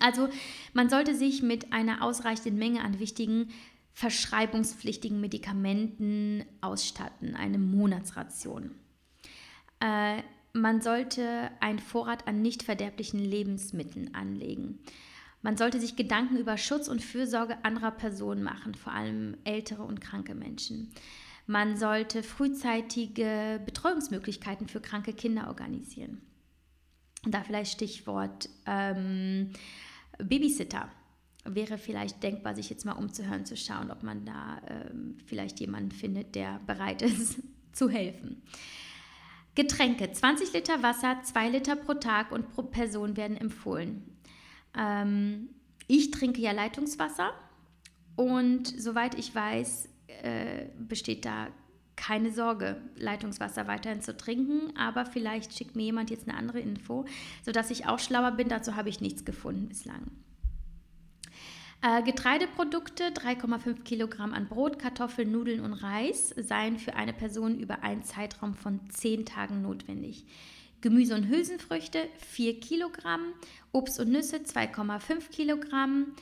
[0.00, 0.28] Also
[0.72, 3.50] man sollte sich mit einer ausreichenden Menge an wichtigen
[3.92, 8.74] verschreibungspflichtigen Medikamenten ausstatten, eine Monatsration.
[9.80, 10.22] Äh,
[10.54, 14.80] man sollte einen Vorrat an nicht verderblichen Lebensmitteln anlegen.
[15.42, 20.00] Man sollte sich Gedanken über Schutz und Fürsorge anderer Personen machen, vor allem ältere und
[20.00, 20.92] kranke Menschen.
[21.46, 26.22] Man sollte frühzeitige Betreuungsmöglichkeiten für kranke Kinder organisieren.
[27.24, 29.50] Da vielleicht Stichwort ähm,
[30.18, 30.88] Babysitter.
[31.44, 35.90] Wäre vielleicht denkbar, sich jetzt mal umzuhören, zu schauen, ob man da ähm, vielleicht jemanden
[35.90, 37.40] findet, der bereit ist
[37.72, 38.42] zu helfen.
[39.54, 44.02] Getränke, 20 Liter Wasser, 2 Liter pro Tag und pro Person werden empfohlen.
[44.76, 45.50] Ähm,
[45.88, 47.32] ich trinke ja Leitungswasser
[48.16, 49.88] und soweit ich weiß,
[50.22, 51.48] äh, besteht da
[51.96, 57.04] keine Sorge, Leitungswasser weiterhin zu trinken, aber vielleicht schickt mir jemand jetzt eine andere Info,
[57.44, 58.48] sodass ich auch schlauer bin.
[58.48, 60.10] Dazu habe ich nichts gefunden bislang.
[61.82, 67.82] Äh, Getreideprodukte, 3,5 Kilogramm an Brot, Kartoffeln, Nudeln und Reis seien für eine Person über
[67.82, 70.24] einen Zeitraum von 10 Tagen notwendig.
[70.80, 73.32] Gemüse und Hülsenfrüchte 4 Kilogramm,
[73.72, 76.14] Obst und Nüsse 2,5 Kilogramm,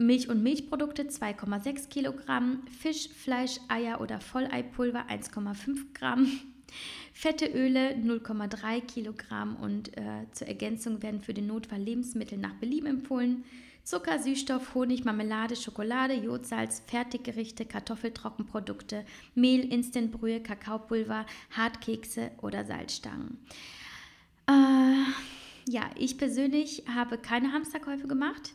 [0.00, 6.26] Milch und Milchprodukte 2,6 Kilogramm, Fisch, Fleisch, Eier oder Volleipulver 1,5 Gramm,
[7.12, 12.86] fette Öle 0,3 Kilogramm und äh, zur Ergänzung werden für den Notfall Lebensmittel nach Belieben
[12.86, 13.44] empfohlen.
[13.84, 23.36] Zucker, Süßstoff, Honig, Marmelade, Schokolade, Jodsalz, Fertiggerichte, Kartoffeltrockenprodukte, Mehl, Instantbrühe, Kakaopulver, Hartkekse oder Salzstangen.
[24.48, 25.04] Äh,
[25.68, 28.54] ja, ich persönlich habe keine Hamsterkäufe gemacht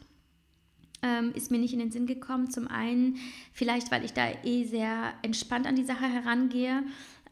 [1.06, 2.49] ähm, ist mir nicht in den Sinn gekommen.
[2.49, 3.18] Zum einen
[3.53, 6.84] vielleicht, weil ich da eh sehr entspannt an die Sache herangehe.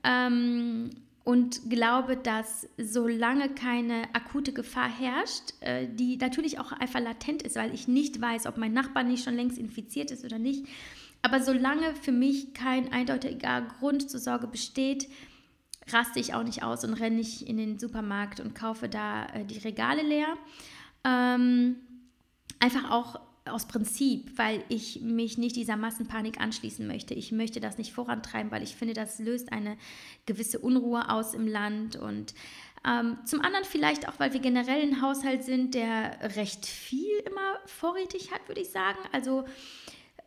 [0.03, 0.91] Ähm,
[1.23, 7.55] und glaube, dass solange keine akute Gefahr herrscht, äh, die natürlich auch einfach latent ist,
[7.55, 10.65] weil ich nicht weiß, ob mein Nachbar nicht schon längst infiziert ist oder nicht,
[11.21, 15.07] aber solange für mich kein eindeutiger Grund zur Sorge besteht,
[15.87, 19.45] raste ich auch nicht aus und renne nicht in den Supermarkt und kaufe da äh,
[19.45, 20.27] die Regale leer.
[21.05, 21.77] Ähm,
[22.59, 27.13] einfach auch aus Prinzip, weil ich mich nicht dieser Massenpanik anschließen möchte.
[27.13, 29.77] Ich möchte das nicht vorantreiben, weil ich finde, das löst eine
[30.25, 32.33] gewisse Unruhe aus im Land und
[32.85, 37.57] ähm, zum anderen vielleicht auch, weil wir generell ein Haushalt sind, der recht viel immer
[37.65, 38.99] vorrätig hat, würde ich sagen.
[39.13, 39.45] Also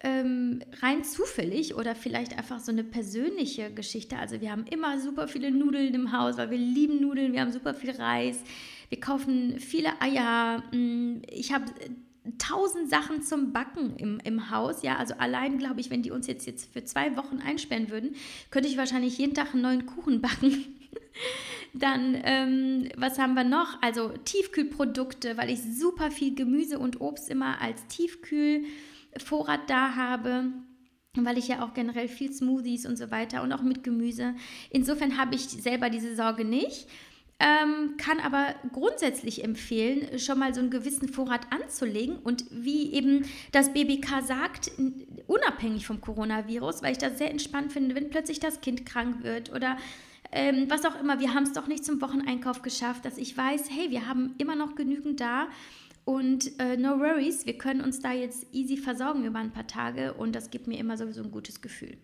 [0.00, 4.16] ähm, rein zufällig oder vielleicht einfach so eine persönliche Geschichte.
[4.16, 7.52] Also wir haben immer super viele Nudeln im Haus, weil wir lieben Nudeln, wir haben
[7.52, 8.38] super viel Reis.
[8.88, 10.62] Wir kaufen viele Eier.
[10.72, 11.64] Mm, ich habe
[12.38, 14.82] tausend Sachen zum Backen im, im Haus.
[14.82, 18.14] Ja, also allein glaube ich, wenn die uns jetzt, jetzt für zwei Wochen einsperren würden,
[18.50, 20.64] könnte ich wahrscheinlich jeden Tag einen neuen Kuchen backen.
[21.72, 23.80] Dann, ähm, was haben wir noch?
[23.82, 30.52] Also Tiefkühlprodukte, weil ich super viel Gemüse und Obst immer als Tiefkühlvorrat da habe
[31.24, 34.34] weil ich ja auch generell viel Smoothies und so weiter und auch mit Gemüse.
[34.70, 36.88] Insofern habe ich selber diese Sorge nicht
[37.38, 42.16] ähm, kann aber grundsätzlich empfehlen, schon mal so einen gewissen Vorrat anzulegen.
[42.16, 44.70] Und wie eben das BBK sagt,
[45.26, 49.52] unabhängig vom Coronavirus, weil ich das sehr entspannt finde, wenn plötzlich das Kind krank wird
[49.54, 49.76] oder
[50.32, 53.70] ähm, was auch immer, wir haben es doch nicht zum Wocheneinkauf geschafft, dass ich weiß,
[53.70, 55.48] hey, wir haben immer noch genügend da.
[56.04, 60.14] Und äh, no worries, wir können uns da jetzt easy versorgen über ein paar Tage.
[60.14, 61.98] Und das gibt mir immer sowieso ein gutes Gefühl.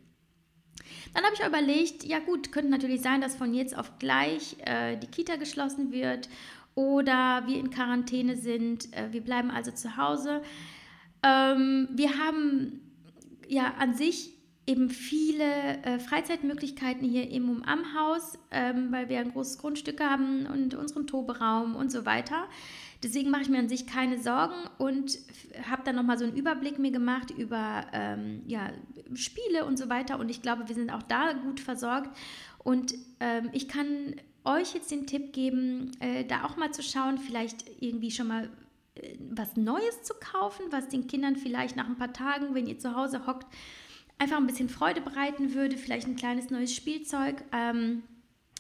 [1.15, 4.97] Dann habe ich überlegt, ja gut, könnte natürlich sein, dass von jetzt auf gleich äh,
[4.97, 6.29] die Kita geschlossen wird
[6.75, 8.93] oder wir in Quarantäne sind.
[8.93, 10.43] Äh, wir bleiben also zu Hause.
[11.23, 12.81] Ähm, wir haben
[13.49, 14.31] ja an sich
[14.67, 20.47] eben viele äh, Freizeitmöglichkeiten hier im am Haus, ähm, weil wir ein großes Grundstück haben
[20.47, 22.49] und unseren Toberaum und so weiter.
[23.03, 25.19] Deswegen mache ich mir an sich keine Sorgen und
[25.69, 28.71] habe dann nochmal so einen Überblick mir gemacht über ähm, ja,
[29.15, 30.21] Spiele und so weiter.
[30.21, 32.17] Und ich glaube, wir sind auch da gut versorgt.
[32.59, 37.19] Und ähm, ich kann euch jetzt den Tipp geben, äh, da auch mal zu schauen,
[37.19, 38.49] vielleicht irgendwie schon mal
[38.95, 42.79] äh, was Neues zu kaufen, was den Kindern vielleicht nach ein paar Tagen, wenn ihr
[42.79, 43.47] zu Hause hockt,
[44.23, 47.43] einfach ein bisschen Freude bereiten würde, vielleicht ein kleines neues Spielzeug.
[47.53, 48.05] Ähm,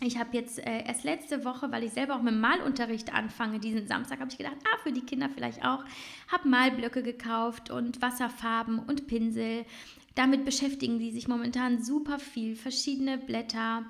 [0.00, 3.86] ich habe jetzt äh, erst letzte Woche, weil ich selber auch mit Malunterricht anfange, diesen
[3.86, 5.84] Samstag, habe ich gedacht, ah, für die Kinder vielleicht auch,
[6.26, 9.64] habe Malblöcke gekauft und Wasserfarben und Pinsel.
[10.16, 13.84] Damit beschäftigen die sich momentan super viel, verschiedene Blätter.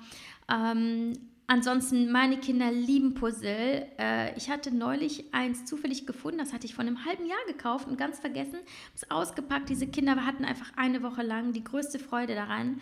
[0.47, 1.13] Ähm,
[1.47, 3.87] Ansonsten, meine Kinder lieben Puzzle.
[3.99, 7.87] Äh, ich hatte neulich eins zufällig gefunden, das hatte ich vor einem halben Jahr gekauft
[7.87, 8.59] und ganz vergessen,
[8.95, 9.69] es ausgepackt.
[9.69, 12.79] Diese Kinder hatten einfach eine Woche lang die größte Freude daran.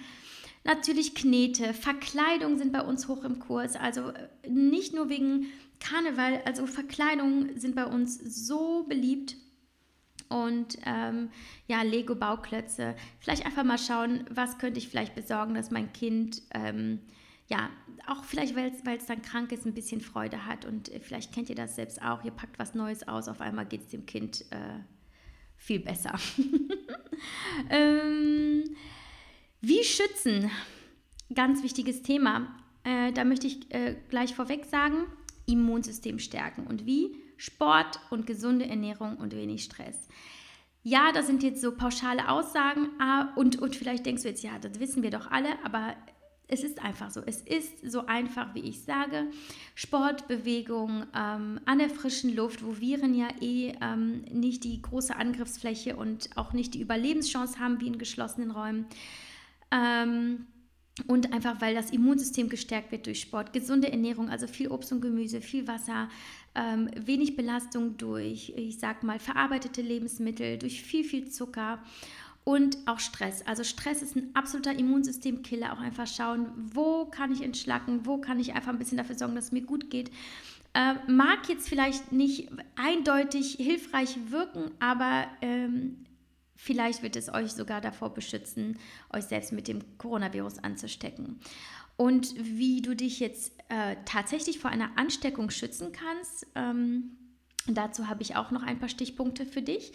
[0.64, 3.76] Natürlich Knete, Verkleidung sind bei uns hoch im Kurs.
[3.76, 5.48] Also äh, nicht nur wegen
[5.80, 9.38] Karneval, also Verkleidungen sind bei uns so beliebt.
[10.30, 11.30] Und ähm,
[11.68, 12.96] ja, Lego-Bauklötze.
[13.20, 17.00] Vielleicht einfach mal schauen, was könnte ich vielleicht besorgen, dass mein Kind ähm,
[17.52, 17.70] ja,
[18.08, 20.66] auch vielleicht, weil es dann krank ist, ein bisschen Freude hat.
[20.66, 22.24] Und äh, vielleicht kennt ihr das selbst auch.
[22.24, 24.80] Ihr packt was Neues aus, auf einmal geht es dem Kind äh,
[25.58, 26.14] viel besser.
[27.70, 28.64] ähm,
[29.60, 30.50] wie schützen?
[31.34, 32.56] Ganz wichtiges Thema.
[32.84, 35.06] Äh, da möchte ich äh, gleich vorweg sagen,
[35.46, 36.68] Immunsystem stärken.
[36.68, 37.18] Und wie?
[37.36, 40.08] Sport und gesunde Ernährung und wenig Stress.
[40.84, 44.58] Ja, das sind jetzt so pauschale Aussagen ah, und, und vielleicht denkst du jetzt, ja,
[44.58, 45.96] das wissen wir doch alle, aber
[46.52, 47.22] es ist einfach so.
[47.26, 49.28] Es ist so einfach, wie ich sage.
[49.74, 55.16] Sport, Bewegung, ähm, an der frischen Luft, wo Viren ja eh ähm, nicht die große
[55.16, 58.86] Angriffsfläche und auch nicht die Überlebenschance haben wie in geschlossenen Räumen.
[59.72, 60.46] Ähm,
[61.08, 63.54] und einfach, weil das Immunsystem gestärkt wird durch Sport.
[63.54, 66.10] Gesunde Ernährung, also viel Obst und Gemüse, viel Wasser,
[66.54, 71.82] ähm, wenig Belastung durch, ich sag mal, verarbeitete Lebensmittel, durch viel, viel Zucker
[72.44, 73.46] und auch Stress.
[73.46, 75.74] Also Stress ist ein absoluter Immunsystemkiller.
[75.74, 79.36] Auch einfach schauen, wo kann ich entschlacken, wo kann ich einfach ein bisschen dafür sorgen,
[79.36, 80.12] dass es mir gut geht.
[80.74, 86.06] Äh, mag jetzt vielleicht nicht eindeutig hilfreich wirken, aber ähm,
[86.56, 88.80] vielleicht wird es euch sogar davor beschützen,
[89.12, 91.40] euch selbst mit dem Coronavirus anzustecken.
[91.98, 97.18] Und wie du dich jetzt äh, tatsächlich vor einer Ansteckung schützen kannst, ähm,
[97.68, 99.92] dazu habe ich auch noch ein paar Stichpunkte für dich.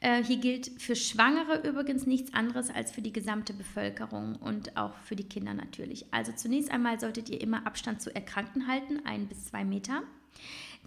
[0.00, 4.96] Äh, hier gilt für Schwangere übrigens nichts anderes als für die gesamte Bevölkerung und auch
[5.04, 6.06] für die Kinder natürlich.
[6.12, 10.02] Also zunächst einmal solltet ihr immer Abstand zu Erkrankten halten, ein bis zwei Meter.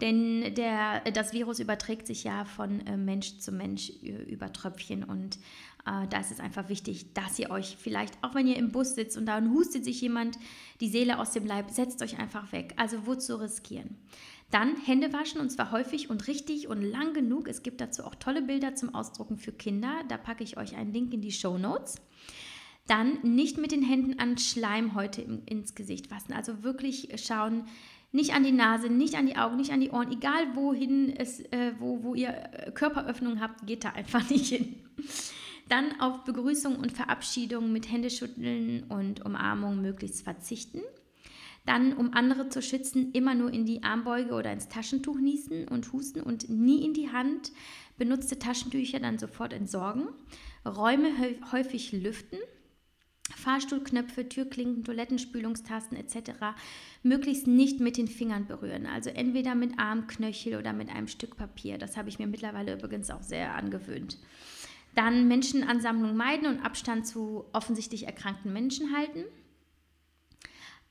[0.00, 5.36] Denn der, das Virus überträgt sich ja von äh, Mensch zu Mensch über Tröpfchen und
[5.84, 8.94] äh, da ist es einfach wichtig, dass ihr euch vielleicht, auch wenn ihr im Bus
[8.94, 10.38] sitzt und da hustet sich jemand
[10.80, 12.74] die Seele aus dem Leib, setzt euch einfach weg.
[12.76, 13.96] Also wozu riskieren?
[14.52, 17.48] Dann Hände waschen und zwar häufig und richtig und lang genug.
[17.48, 20.04] Es gibt dazu auch tolle Bilder zum Ausdrucken für Kinder.
[20.08, 21.96] Da packe ich euch einen Link in die Show Notes.
[22.86, 26.34] Dann nicht mit den Händen an Schleimhäute ins Gesicht fassen.
[26.34, 27.64] Also wirklich schauen,
[28.12, 31.40] nicht an die Nase, nicht an die Augen, nicht an die Ohren, egal wohin es,
[31.40, 32.32] äh, wo, wo ihr
[32.74, 34.76] Körperöffnung habt, geht da einfach nicht hin.
[35.70, 40.82] Dann auf Begrüßung und Verabschiedung mit Händeschütteln und Umarmung möglichst verzichten.
[41.64, 45.92] Dann, um andere zu schützen, immer nur in die Armbeuge oder ins Taschentuch niesen und
[45.92, 47.52] husten und nie in die Hand.
[47.98, 50.08] Benutzte Taschentücher dann sofort entsorgen.
[50.66, 51.10] Räume
[51.52, 52.38] häufig lüften.
[53.36, 56.32] Fahrstuhlknöpfe, Türklinken, Toilettenspülungstasten etc.
[57.02, 58.86] möglichst nicht mit den Fingern berühren.
[58.86, 61.78] Also entweder mit Armknöchel oder mit einem Stück Papier.
[61.78, 64.18] Das habe ich mir mittlerweile übrigens auch sehr angewöhnt.
[64.94, 69.24] Dann Menschenansammlung meiden und Abstand zu offensichtlich erkrankten Menschen halten.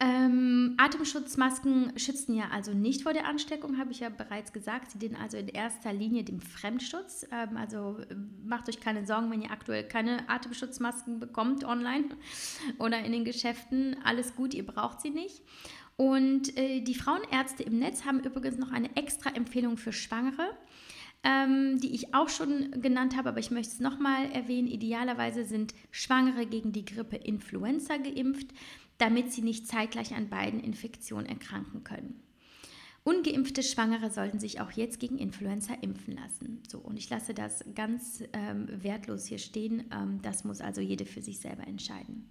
[0.04, 4.90] Ähm, Atemschutzmasken schützen ja also nicht vor der Ansteckung, habe ich ja bereits gesagt.
[4.90, 7.28] Sie dienen also in erster Linie dem Fremdschutz.
[7.32, 12.06] Ähm, also äh, macht euch keine Sorgen, wenn ihr aktuell keine Atemschutzmasken bekommt online
[12.80, 13.96] oder in den Geschäften.
[14.04, 15.44] Alles gut, ihr braucht sie nicht.
[15.98, 20.50] Und äh, die Frauenärzte im Netz haben übrigens noch eine extra Empfehlung für Schwangere.
[21.24, 24.68] Ähm, die ich auch schon genannt habe, aber ich möchte es nochmal erwähnen.
[24.68, 28.48] Idealerweise sind Schwangere gegen die Grippe Influenza geimpft
[29.02, 32.22] damit sie nicht zeitgleich an beiden Infektionen erkranken können.
[33.04, 36.62] Ungeimpfte Schwangere sollten sich auch jetzt gegen Influenza impfen lassen.
[36.70, 39.86] So, und ich lasse das ganz ähm, wertlos hier stehen.
[39.92, 42.30] Ähm, das muss also jede für sich selber entscheiden.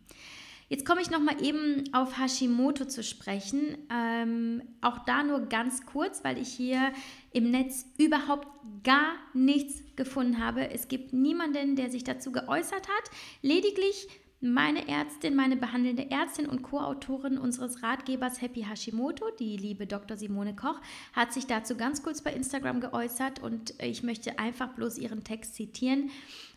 [0.68, 3.76] Jetzt komme ich nochmal eben auf Hashimoto zu sprechen.
[3.92, 6.92] Ähm, auch da nur ganz kurz, weil ich hier
[7.32, 8.46] im Netz überhaupt
[8.84, 10.70] gar nichts gefunden habe.
[10.70, 13.10] Es gibt niemanden, der sich dazu geäußert hat.
[13.42, 14.06] Lediglich
[14.40, 20.16] meine Ärztin, meine behandelnde Ärztin und Co-Autorin unseres Ratgebers Happy Hashimoto, die liebe Dr.
[20.16, 20.80] Simone Koch,
[21.12, 25.54] hat sich dazu ganz kurz bei Instagram geäußert und ich möchte einfach bloß ihren Text
[25.54, 26.10] zitieren.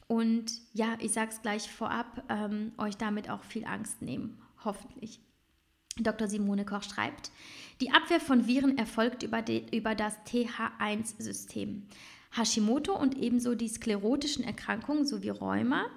[0.07, 5.19] Und ja, ich sage es gleich vorab, ähm, euch damit auch viel Angst nehmen, hoffentlich.
[5.97, 6.27] Dr.
[6.27, 7.31] Simone Koch schreibt,
[7.83, 11.83] die Abwehr von Viren erfolgt über, de, über das TH1-System.
[12.31, 15.87] Hashimoto und ebenso die sklerotischen Erkrankungen sowie Rheuma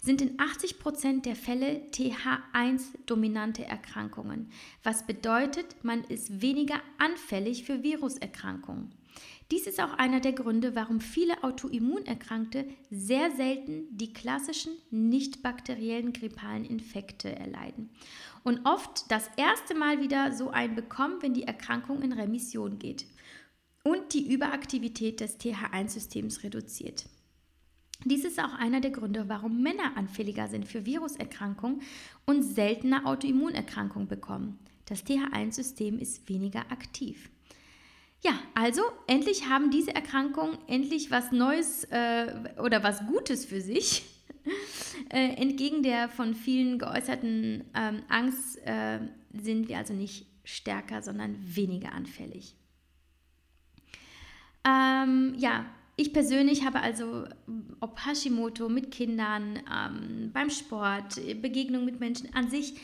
[0.00, 4.48] sind in 80 Prozent der Fälle TH1-dominante Erkrankungen,
[4.82, 8.90] was bedeutet, man ist weniger anfällig für Viruserkrankungen.
[9.50, 16.14] Dies ist auch einer der Gründe, warum viele Autoimmunerkrankte sehr selten die klassischen nicht bakteriellen
[16.14, 17.90] grippalen Infekte erleiden
[18.44, 23.06] und oft das erste Mal wieder so einen bekommen, wenn die Erkrankung in Remission geht
[23.82, 27.06] und die Überaktivität des TH1-Systems reduziert.
[28.04, 31.82] Dies ist auch einer der Gründe, warum Männer anfälliger sind für Viruserkrankungen
[32.26, 34.58] und seltener Autoimmunerkrankungen bekommen.
[34.86, 37.30] Das TH1-System ist weniger aktiv.
[38.22, 44.13] Ja, also endlich haben diese Erkrankungen endlich was Neues äh, oder was Gutes für sich.
[45.10, 49.00] Äh, entgegen der von vielen geäußerten ähm, Angst äh,
[49.32, 52.54] sind wir also nicht stärker, sondern weniger anfällig.
[54.66, 55.66] Ähm, ja,
[55.96, 57.24] ich persönlich habe also,
[57.80, 62.74] ob Hashimoto mit Kindern, ähm, beim Sport, Begegnung mit Menschen an sich,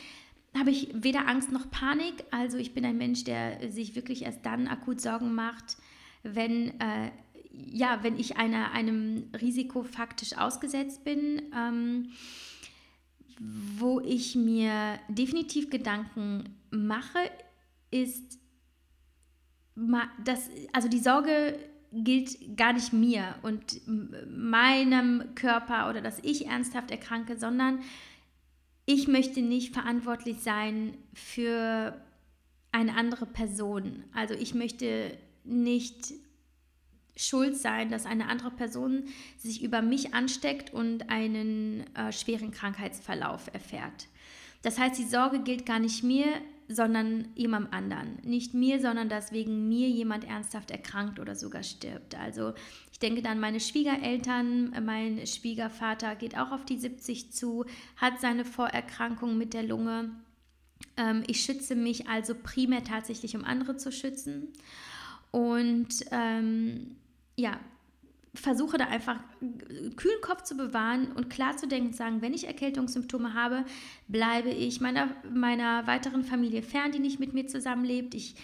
[0.57, 2.23] habe ich weder Angst noch Panik.
[2.31, 5.77] Also ich bin ein Mensch, der sich wirklich erst dann akut Sorgen macht,
[6.23, 7.11] wenn, äh,
[7.53, 12.11] ja, wenn ich einer, einem Risiko faktisch ausgesetzt bin, ähm,
[13.77, 17.19] wo ich mir definitiv Gedanken mache,
[17.89, 18.39] ist,
[20.23, 21.57] dass, also die Sorge
[21.91, 23.81] gilt gar nicht mir und
[24.29, 27.79] meinem Körper oder dass ich ernsthaft erkranke, sondern
[28.85, 31.99] ich möchte nicht verantwortlich sein für
[32.71, 34.03] eine andere Person.
[34.13, 36.13] Also ich möchte nicht
[37.21, 39.05] schuld sein, dass eine andere Person
[39.37, 44.07] sich über mich ansteckt und einen äh, schweren Krankheitsverlauf erfährt.
[44.61, 46.27] Das heißt, die Sorge gilt gar nicht mir,
[46.67, 48.19] sondern jemandem anderen.
[48.23, 52.15] Nicht mir, sondern dass wegen mir jemand ernsthaft erkrankt oder sogar stirbt.
[52.15, 52.53] Also
[52.91, 57.65] ich denke dann meine Schwiegereltern, mein Schwiegervater geht auch auf die 70 zu,
[57.97, 60.11] hat seine Vorerkrankung mit der Lunge.
[60.97, 64.49] Ähm, ich schütze mich also primär tatsächlich, um andere zu schützen.
[65.31, 66.97] Und ähm,
[67.37, 67.59] ja,
[68.33, 69.19] versuche da einfach
[69.97, 73.65] kühlen Kopf zu bewahren und klar zu denken und sagen, wenn ich Erkältungssymptome habe,
[74.07, 78.15] bleibe ich meiner, meiner weiteren Familie fern, die nicht mit mir zusammenlebt.
[78.15, 78.35] Ich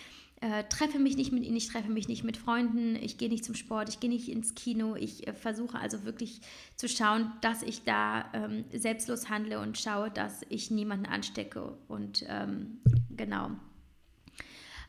[0.41, 3.45] äh, treffe mich nicht mit ihnen, ich treffe mich nicht mit Freunden, ich gehe nicht
[3.45, 4.95] zum Sport, ich gehe nicht ins Kino.
[4.95, 6.41] Ich äh, versuche also wirklich
[6.75, 11.77] zu schauen, dass ich da ähm, selbstlos handle und schaue, dass ich niemanden anstecke.
[11.87, 12.81] Und ähm,
[13.15, 13.51] genau.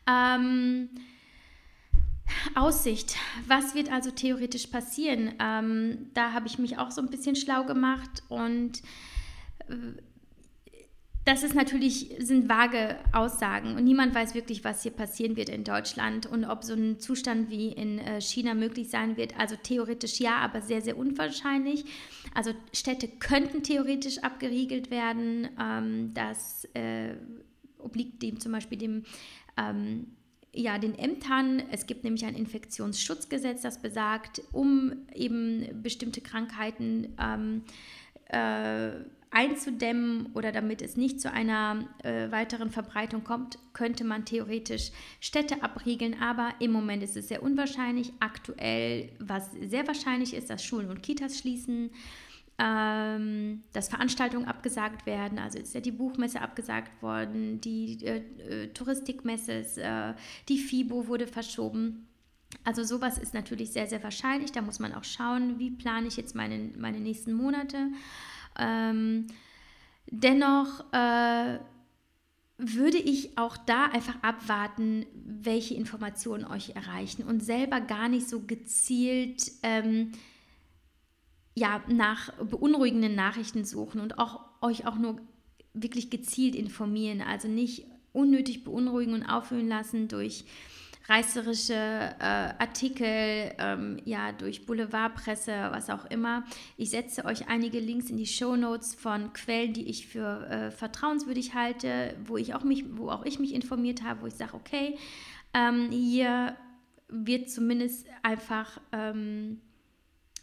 [0.07, 0.91] Ähm,
[2.55, 3.16] Aussicht.
[3.47, 5.35] Was wird also theoretisch passieren?
[5.41, 8.83] Ähm, da habe ich mich auch so ein bisschen schlau gemacht und
[9.68, 9.74] äh,
[11.29, 15.62] das ist natürlich, sind vage Aussagen und niemand weiß wirklich, was hier passieren wird in
[15.62, 19.39] Deutschland und ob so ein Zustand wie in äh, China möglich sein wird.
[19.39, 21.85] Also theoretisch ja, aber sehr, sehr unwahrscheinlich.
[22.33, 25.51] Also Städte könnten theoretisch abgeriegelt werden.
[25.61, 27.14] Ähm, das äh,
[27.76, 29.03] obliegt dem zum Beispiel dem
[29.59, 30.07] ähm,
[30.53, 31.63] ja, den Ämtern.
[31.71, 37.63] Es gibt nämlich ein Infektionsschutzgesetz, das besagt, um eben bestimmte Krankheiten ähm,
[38.27, 38.91] äh,
[39.31, 44.91] einzudämmen oder damit es nicht zu einer äh, weiteren Verbreitung kommt, könnte man theoretisch
[45.21, 46.17] Städte abriegeln.
[46.21, 48.13] Aber im Moment ist es sehr unwahrscheinlich.
[48.21, 51.91] Aktuell, was sehr wahrscheinlich ist, dass Schulen und Kitas schließen
[52.59, 55.39] ähm, dass Veranstaltungen abgesagt werden.
[55.39, 60.15] Also ist ja die Buchmesse abgesagt worden, die äh, äh, Touristikmesse, ist, äh,
[60.49, 62.09] die FIBO wurde verschoben.
[62.65, 64.51] Also sowas ist natürlich sehr, sehr wahrscheinlich.
[64.51, 67.93] Da muss man auch schauen, wie plane ich jetzt meine, meine nächsten Monate.
[68.59, 69.29] Ähm,
[70.11, 71.59] dennoch äh,
[72.59, 78.41] würde ich auch da einfach abwarten, welche Informationen euch erreichen und selber gar nicht so
[78.41, 80.11] gezielt ähm,
[81.59, 85.17] ja, nach beunruhigenden Nachrichten suchen und auch euch auch nur
[85.75, 87.21] wirklich gezielt informieren.
[87.21, 90.45] Also nicht unnötig beunruhigen und aufhören lassen durch
[91.09, 92.23] reißerische äh,
[92.59, 96.45] Artikel, ähm, ja, durch Boulevardpresse, was auch immer.
[96.77, 100.71] Ich setze euch einige Links in die Show Notes von Quellen, die ich für äh,
[100.71, 104.55] vertrauenswürdig halte, wo ich auch mich, wo auch ich mich informiert habe, wo ich sage,
[104.55, 104.99] okay,
[105.55, 106.55] ähm, hier
[107.09, 109.63] wird zumindest einfach ähm,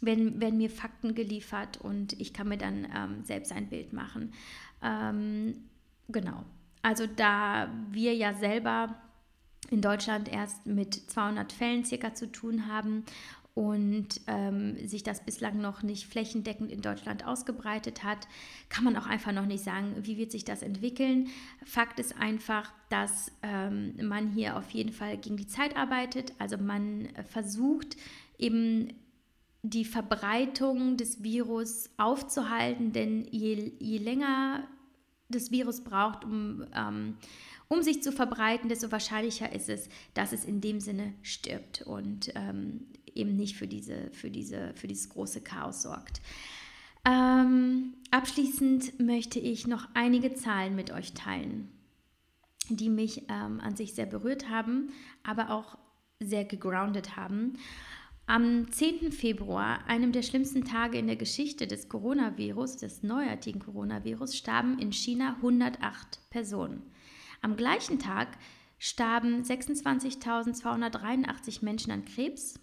[0.00, 4.32] werden, werden mir Fakten geliefert und ich kann mir dann ähm, selbst ein Bild machen.
[4.82, 5.68] Ähm,
[6.08, 6.44] genau.
[6.82, 8.94] Also da wir ja selber
[9.70, 13.04] in Deutschland erst mit 200 Fällen circa zu tun haben
[13.54, 18.28] und ähm, sich das bislang noch nicht flächendeckend in Deutschland ausgebreitet hat,
[18.68, 21.28] kann man auch einfach noch nicht sagen, wie wird sich das entwickeln.
[21.64, 26.34] Fakt ist einfach, dass ähm, man hier auf jeden Fall gegen die Zeit arbeitet.
[26.38, 27.96] Also man versucht
[28.38, 28.92] eben
[29.70, 34.66] die Verbreitung des Virus aufzuhalten, denn je, je länger
[35.28, 37.16] das Virus braucht, um, ähm,
[37.68, 42.32] um sich zu verbreiten, desto wahrscheinlicher ist es, dass es in dem Sinne stirbt und
[42.34, 46.20] ähm, eben nicht für, diese, für, diese, für dieses große Chaos sorgt.
[47.04, 51.68] Ähm, abschließend möchte ich noch einige Zahlen mit euch teilen,
[52.68, 54.92] die mich ähm, an sich sehr berührt haben,
[55.22, 55.78] aber auch
[56.20, 57.58] sehr gegroundet haben.
[58.28, 59.12] Am 10.
[59.12, 64.92] Februar, einem der schlimmsten Tage in der Geschichte des Coronavirus, des neuartigen Coronavirus, starben in
[64.92, 66.82] China 108 Personen.
[67.40, 68.36] Am gleichen Tag
[68.80, 72.58] starben 26.283 Menschen an Krebs,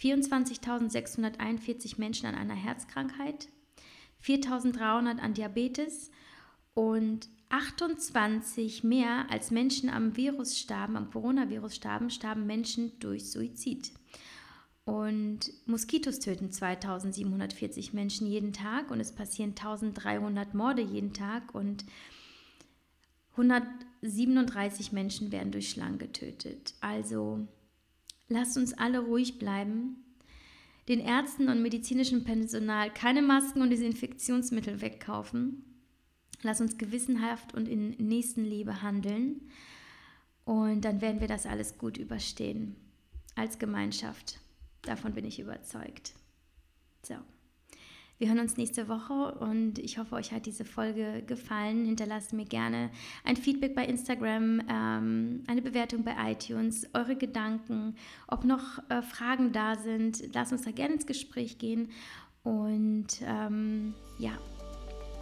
[0.00, 3.48] 24.641 Menschen an einer Herzkrankheit,
[4.24, 6.12] 4.300 an Diabetes
[6.74, 13.90] und 28 mehr als Menschen am Virus starben, am Coronavirus starben, starben Menschen durch Suizid.
[14.86, 21.84] Und Moskitos töten 2740 Menschen jeden Tag und es passieren 1300 Morde jeden Tag und
[23.32, 26.74] 137 Menschen werden durch Schlangen getötet.
[26.80, 27.48] Also
[28.28, 30.04] lasst uns alle ruhig bleiben,
[30.86, 35.64] den Ärzten und medizinischem Personal keine Masken und Desinfektionsmittel wegkaufen.
[36.42, 39.50] Lass uns gewissenhaft und in Nächstenliebe handeln
[40.44, 42.76] und dann werden wir das alles gut überstehen
[43.34, 44.38] als Gemeinschaft.
[44.86, 46.14] Davon bin ich überzeugt.
[47.02, 47.16] So.
[48.18, 51.84] Wir hören uns nächste Woche und ich hoffe, euch hat diese Folge gefallen.
[51.84, 52.90] Hinterlasst mir gerne
[53.24, 57.94] ein Feedback bei Instagram, ähm, eine Bewertung bei iTunes, eure Gedanken,
[58.26, 60.34] ob noch äh, Fragen da sind.
[60.34, 61.90] Lasst uns da gerne ins Gespräch gehen.
[62.42, 64.38] Und ähm, ja,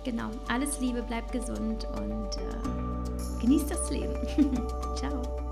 [0.05, 4.15] genau, alles Liebe, bleibt gesund und äh, genießt das Leben.
[4.97, 5.44] Ciao.